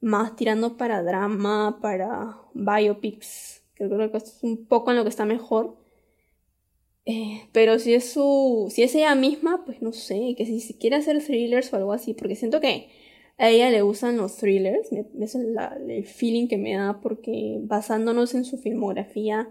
más 0.00 0.36
tirando 0.36 0.76
para 0.76 1.02
drama, 1.02 1.78
para 1.80 2.38
biopics, 2.54 3.62
que 3.74 3.88
creo 3.88 4.10
que 4.10 4.18
es 4.18 4.38
un 4.42 4.66
poco 4.66 4.90
en 4.90 4.96
lo 4.98 5.02
que 5.04 5.10
está 5.10 5.24
mejor. 5.24 5.76
Eh, 7.06 7.42
pero 7.52 7.78
si 7.78 7.94
es 7.94 8.12
su. 8.12 8.66
si 8.70 8.82
es 8.82 8.94
ella 8.96 9.14
misma, 9.14 9.64
pues 9.64 9.80
no 9.80 9.92
sé, 9.92 10.34
que 10.36 10.44
si, 10.44 10.60
si 10.60 10.74
quiere 10.74 10.96
hacer 10.96 11.22
thrillers 11.22 11.72
o 11.72 11.76
algo 11.76 11.92
así, 11.92 12.14
porque 12.14 12.34
siento 12.34 12.60
que 12.60 12.88
a 13.38 13.48
ella 13.48 13.70
le 13.70 13.82
gustan 13.82 14.16
los 14.16 14.36
thrillers, 14.36 14.90
es 14.92 15.34
el 15.34 16.04
feeling 16.04 16.48
que 16.48 16.56
me 16.56 16.74
da 16.74 17.00
porque 17.00 17.58
basándonos 17.62 18.34
en 18.34 18.44
su 18.44 18.58
filmografía, 18.58 19.48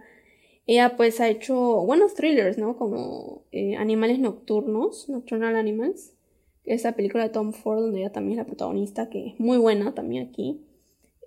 ella 0.68 0.98
pues 0.98 1.22
ha 1.22 1.30
hecho 1.30 1.56
buenos 1.86 2.16
thrillers, 2.16 2.58
¿no? 2.58 2.78
Como 2.78 3.44
eh, 3.52 3.76
Animales 3.78 4.20
Nocturnos, 4.20 5.08
Nocturnal 5.08 5.56
Animals, 5.56 6.14
esa 6.66 6.94
película 6.94 7.24
de 7.24 7.30
Tom 7.30 7.54
Ford 7.54 7.82
donde 7.82 8.00
ella 8.00 8.12
también 8.12 8.40
es 8.40 8.46
la 8.46 8.48
protagonista, 8.48 9.10
que 9.10 9.28
es 9.28 9.40
muy 9.40 9.58
buena 9.58 9.94
también 9.94 10.28
aquí. 10.28 10.62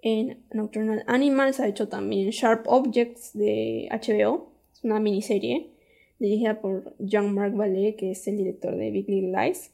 en 0.02 0.38
Nocturnal 0.52 1.04
Animals, 1.06 1.60
ha 1.60 1.68
hecho 1.68 1.88
también 1.88 2.30
Sharp 2.30 2.66
Objects 2.68 3.32
de 3.34 3.88
HBO, 3.90 4.52
es 4.72 4.84
una 4.84 5.00
miniserie 5.00 5.77
dirigida 6.18 6.60
por 6.60 6.94
Jean-Marc 6.98 7.54
Vallée, 7.54 7.96
que 7.96 8.10
es 8.10 8.26
el 8.26 8.36
director 8.36 8.76
de 8.76 8.90
Big 8.90 9.08
Little 9.08 9.32
Lies. 9.32 9.70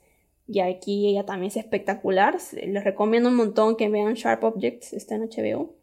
Y 0.47 0.61
aquí 0.61 1.09
ella 1.09 1.25
también 1.25 1.49
es 1.49 1.57
espectacular. 1.57 2.37
Les 2.53 2.85
recomiendo 2.85 3.31
un 3.31 3.37
montón 3.37 3.77
que 3.77 3.89
vean 3.89 4.15
Sharp 4.15 4.45
Objects, 4.45 4.93
está 4.93 5.15
en 5.15 5.23
HBO. 5.23 5.75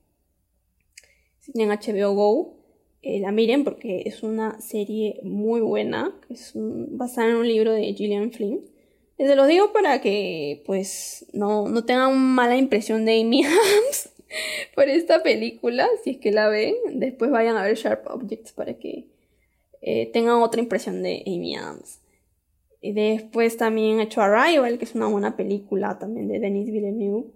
Si 1.39 1.52
tienen 1.52 1.78
HBO 1.78 2.13
Go, 2.13 2.58
eh, 3.02 3.19
la 3.19 3.32
miren 3.32 3.63
porque 3.63 4.04
es 4.06 4.21
una 4.21 4.62
serie 4.62 5.19
muy 5.24 5.62
buena. 5.62 6.15
Es 6.30 6.52
basada 6.56 7.30
en 7.30 7.38
un 7.38 7.47
libro 7.47 7.71
de 7.74 7.93
Gillian 7.93 8.32
Flynn. 8.32 8.62
Se 9.17 9.36
lo 9.36 9.45
digo 9.45 9.71
para 9.71 10.02
que 10.02 10.63
pues 10.65 11.28
no, 11.34 11.67
no 11.67 11.86
tengan 11.86 12.17
mala 12.17 12.58
impresión 12.58 13.06
de 13.06 13.21
Amy 13.21 13.43
Adams 13.45 14.10
por 14.76 14.89
esta 14.89 15.24
película. 15.24 15.88
Si 16.04 16.12
es 16.12 16.17
que 16.17 16.32
la 16.32 16.47
ven, 16.47 16.76
después 16.93 17.32
vayan 17.32 17.58
a 17.58 17.63
ver 17.63 17.76
Sharp 17.76 18.08
Objects 18.08 18.52
para 18.52 18.76
que 18.76 19.06
eh, 19.81 20.09
tengan 20.11 20.41
otra 20.41 20.61
impresión 20.61 21.01
de 21.03 21.23
Amy 21.25 21.55
Adams. 21.55 21.99
Y 22.81 22.93
después 22.93 23.57
también 23.57 23.99
he 23.99 24.03
hecho 24.03 24.21
Arrival, 24.21 24.77
que 24.77 24.85
es 24.85 24.95
una 24.95 25.07
buena 25.07 25.35
película 25.35 25.99
también 25.99 26.27
de 26.27 26.39
Denis 26.39 26.71
Villeneuve. 26.71 27.27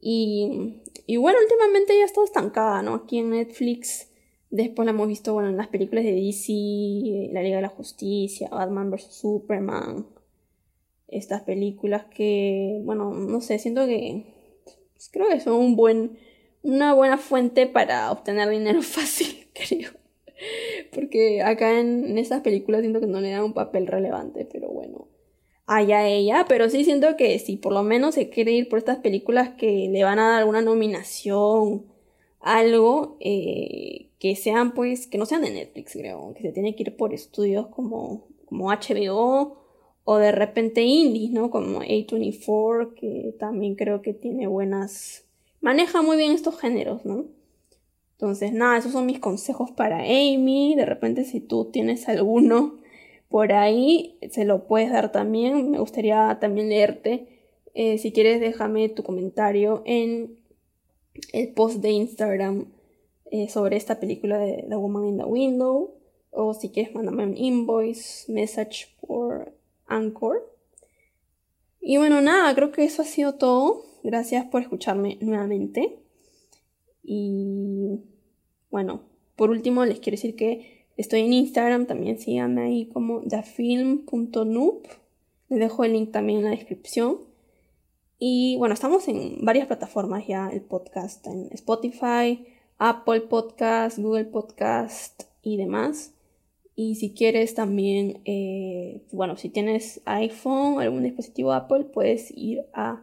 Y, 0.00 0.82
y 1.06 1.16
bueno, 1.16 1.38
últimamente 1.40 1.96
ya 1.96 2.02
ha 2.02 2.06
estado 2.06 2.26
estancada, 2.26 2.82
¿no? 2.82 2.94
Aquí 2.94 3.18
en 3.18 3.30
Netflix. 3.30 4.08
Después 4.50 4.84
la 4.84 4.92
hemos 4.92 5.08
visto, 5.08 5.32
bueno, 5.32 5.48
en 5.48 5.56
las 5.56 5.68
películas 5.68 6.04
de 6.04 6.12
DC, 6.12 7.32
La 7.32 7.42
Liga 7.42 7.56
de 7.56 7.62
la 7.62 7.68
Justicia, 7.68 8.50
Batman 8.50 8.90
vs. 8.90 9.14
Superman. 9.14 10.06
Estas 11.08 11.42
películas 11.42 12.04
que, 12.14 12.80
bueno, 12.84 13.12
no 13.12 13.40
sé, 13.40 13.58
siento 13.58 13.86
que 13.86 14.26
pues, 14.92 15.08
creo 15.10 15.28
que 15.28 15.40
son 15.40 15.54
un 15.54 15.76
buen, 15.76 16.18
una 16.62 16.92
buena 16.92 17.16
fuente 17.16 17.66
para 17.66 18.12
obtener 18.12 18.48
dinero 18.50 18.82
fácil, 18.82 19.48
creo. 19.54 19.90
Porque 20.92 21.42
acá 21.42 21.80
en, 21.80 22.18
esas 22.18 22.42
películas 22.42 22.82
siento 22.82 23.00
que 23.00 23.06
no 23.06 23.20
le 23.20 23.30
dan 23.30 23.44
un 23.44 23.54
papel 23.54 23.86
relevante, 23.86 24.46
pero 24.50 24.68
bueno, 24.68 25.08
allá 25.66 26.06
ella. 26.06 26.44
Pero 26.48 26.68
sí 26.68 26.84
siento 26.84 27.16
que 27.16 27.38
si 27.38 27.56
por 27.56 27.72
lo 27.72 27.82
menos 27.82 28.14
se 28.14 28.28
quiere 28.28 28.52
ir 28.52 28.68
por 28.68 28.78
estas 28.78 28.98
películas 28.98 29.50
que 29.50 29.88
le 29.90 30.04
van 30.04 30.18
a 30.18 30.28
dar 30.28 30.40
alguna 30.40 30.60
nominación, 30.60 31.86
algo, 32.40 33.16
eh, 33.20 34.10
que 34.18 34.36
sean 34.36 34.74
pues, 34.74 35.06
que 35.06 35.16
no 35.16 35.26
sean 35.26 35.42
de 35.42 35.50
Netflix, 35.50 35.92
creo, 35.92 36.34
que 36.34 36.42
se 36.42 36.52
tiene 36.52 36.76
que 36.76 36.82
ir 36.82 36.96
por 36.96 37.14
estudios 37.14 37.68
como, 37.68 38.26
como 38.46 38.70
HBO 38.70 39.62
o 40.04 40.16
de 40.18 40.32
repente 40.32 40.82
indies, 40.82 41.30
¿no? 41.30 41.50
Como 41.50 41.80
A24, 41.80 42.94
que 42.94 43.34
también 43.38 43.76
creo 43.76 44.02
que 44.02 44.12
tiene 44.12 44.46
buenas... 44.46 45.24
maneja 45.60 46.02
muy 46.02 46.16
bien 46.16 46.32
estos 46.32 46.58
géneros, 46.60 47.04
¿no? 47.04 47.26
Entonces, 48.22 48.52
nada, 48.52 48.78
esos 48.78 48.92
son 48.92 49.06
mis 49.06 49.18
consejos 49.18 49.72
para 49.72 49.98
Amy. 49.98 50.76
De 50.76 50.86
repente, 50.86 51.24
si 51.24 51.40
tú 51.40 51.70
tienes 51.72 52.08
alguno 52.08 52.78
por 53.28 53.52
ahí, 53.52 54.16
se 54.30 54.44
lo 54.44 54.68
puedes 54.68 54.92
dar 54.92 55.10
también. 55.10 55.72
Me 55.72 55.80
gustaría 55.80 56.38
también 56.40 56.68
leerte. 56.68 57.26
Eh, 57.74 57.98
si 57.98 58.12
quieres, 58.12 58.40
déjame 58.40 58.88
tu 58.90 59.02
comentario 59.02 59.82
en 59.86 60.38
el 61.32 61.48
post 61.48 61.78
de 61.78 61.90
Instagram 61.90 62.66
eh, 63.32 63.48
sobre 63.48 63.76
esta 63.76 63.98
película 63.98 64.38
de 64.38 64.66
The 64.68 64.76
Woman 64.76 65.08
in 65.08 65.18
the 65.18 65.24
Window. 65.24 65.94
O 66.30 66.54
si 66.54 66.68
quieres, 66.68 66.94
mándame 66.94 67.24
un 67.24 67.36
invoice, 67.36 68.32
message 68.32 68.86
por 69.00 69.52
Anchor. 69.88 70.48
Y 71.80 71.96
bueno, 71.96 72.20
nada, 72.20 72.54
creo 72.54 72.70
que 72.70 72.84
eso 72.84 73.02
ha 73.02 73.04
sido 73.04 73.34
todo. 73.34 73.82
Gracias 74.04 74.44
por 74.44 74.62
escucharme 74.62 75.18
nuevamente. 75.20 76.01
Y 77.02 78.00
bueno, 78.70 79.02
por 79.36 79.50
último 79.50 79.84
les 79.84 80.00
quiero 80.00 80.16
decir 80.16 80.36
que 80.36 80.86
estoy 80.96 81.20
en 81.20 81.32
Instagram, 81.32 81.86
también 81.86 82.18
síganme 82.18 82.62
ahí 82.62 82.86
como 82.86 83.20
thefilm.noob. 83.22 84.82
Les 85.48 85.58
dejo 85.58 85.84
el 85.84 85.92
link 85.92 86.12
también 86.12 86.38
en 86.38 86.44
la 86.44 86.50
descripción. 86.50 87.18
Y 88.18 88.56
bueno, 88.56 88.74
estamos 88.74 89.08
en 89.08 89.44
varias 89.44 89.66
plataformas 89.66 90.26
ya, 90.26 90.48
el 90.48 90.60
podcast 90.60 91.26
en 91.26 91.48
Spotify, 91.50 92.46
Apple 92.78 93.22
Podcast, 93.22 93.98
Google 93.98 94.26
Podcast 94.26 95.24
y 95.42 95.56
demás. 95.56 96.14
Y 96.74 96.94
si 96.94 97.12
quieres 97.12 97.54
también, 97.54 98.22
eh, 98.24 99.02
bueno, 99.12 99.36
si 99.36 99.48
tienes 99.50 100.00
iPhone 100.04 100.80
algún 100.80 101.02
dispositivo 101.02 101.52
Apple, 101.52 101.84
puedes 101.84 102.30
ir 102.30 102.64
a 102.72 103.02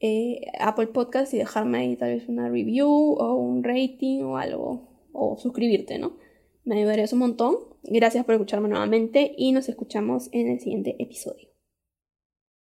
eh, 0.00 0.46
Apple 0.58 0.88
Podcast 0.88 1.34
y 1.34 1.38
dejarme 1.38 1.78
ahí 1.78 1.96
tal 1.96 2.14
vez 2.14 2.28
una 2.28 2.48
review 2.48 2.88
o 2.88 3.34
un 3.34 3.62
rating 3.62 4.22
o 4.22 4.36
algo 4.36 4.88
o 5.12 5.36
suscribirte, 5.36 5.98
¿no? 5.98 6.16
Me 6.64 6.78
ayudarías 6.78 7.12
un 7.12 7.20
montón. 7.20 7.56
Gracias 7.82 8.24
por 8.24 8.34
escucharme 8.34 8.68
nuevamente 8.68 9.34
y 9.36 9.52
nos 9.52 9.68
escuchamos 9.68 10.28
en 10.32 10.48
el 10.48 10.60
siguiente 10.60 10.96
episodio. 10.98 11.49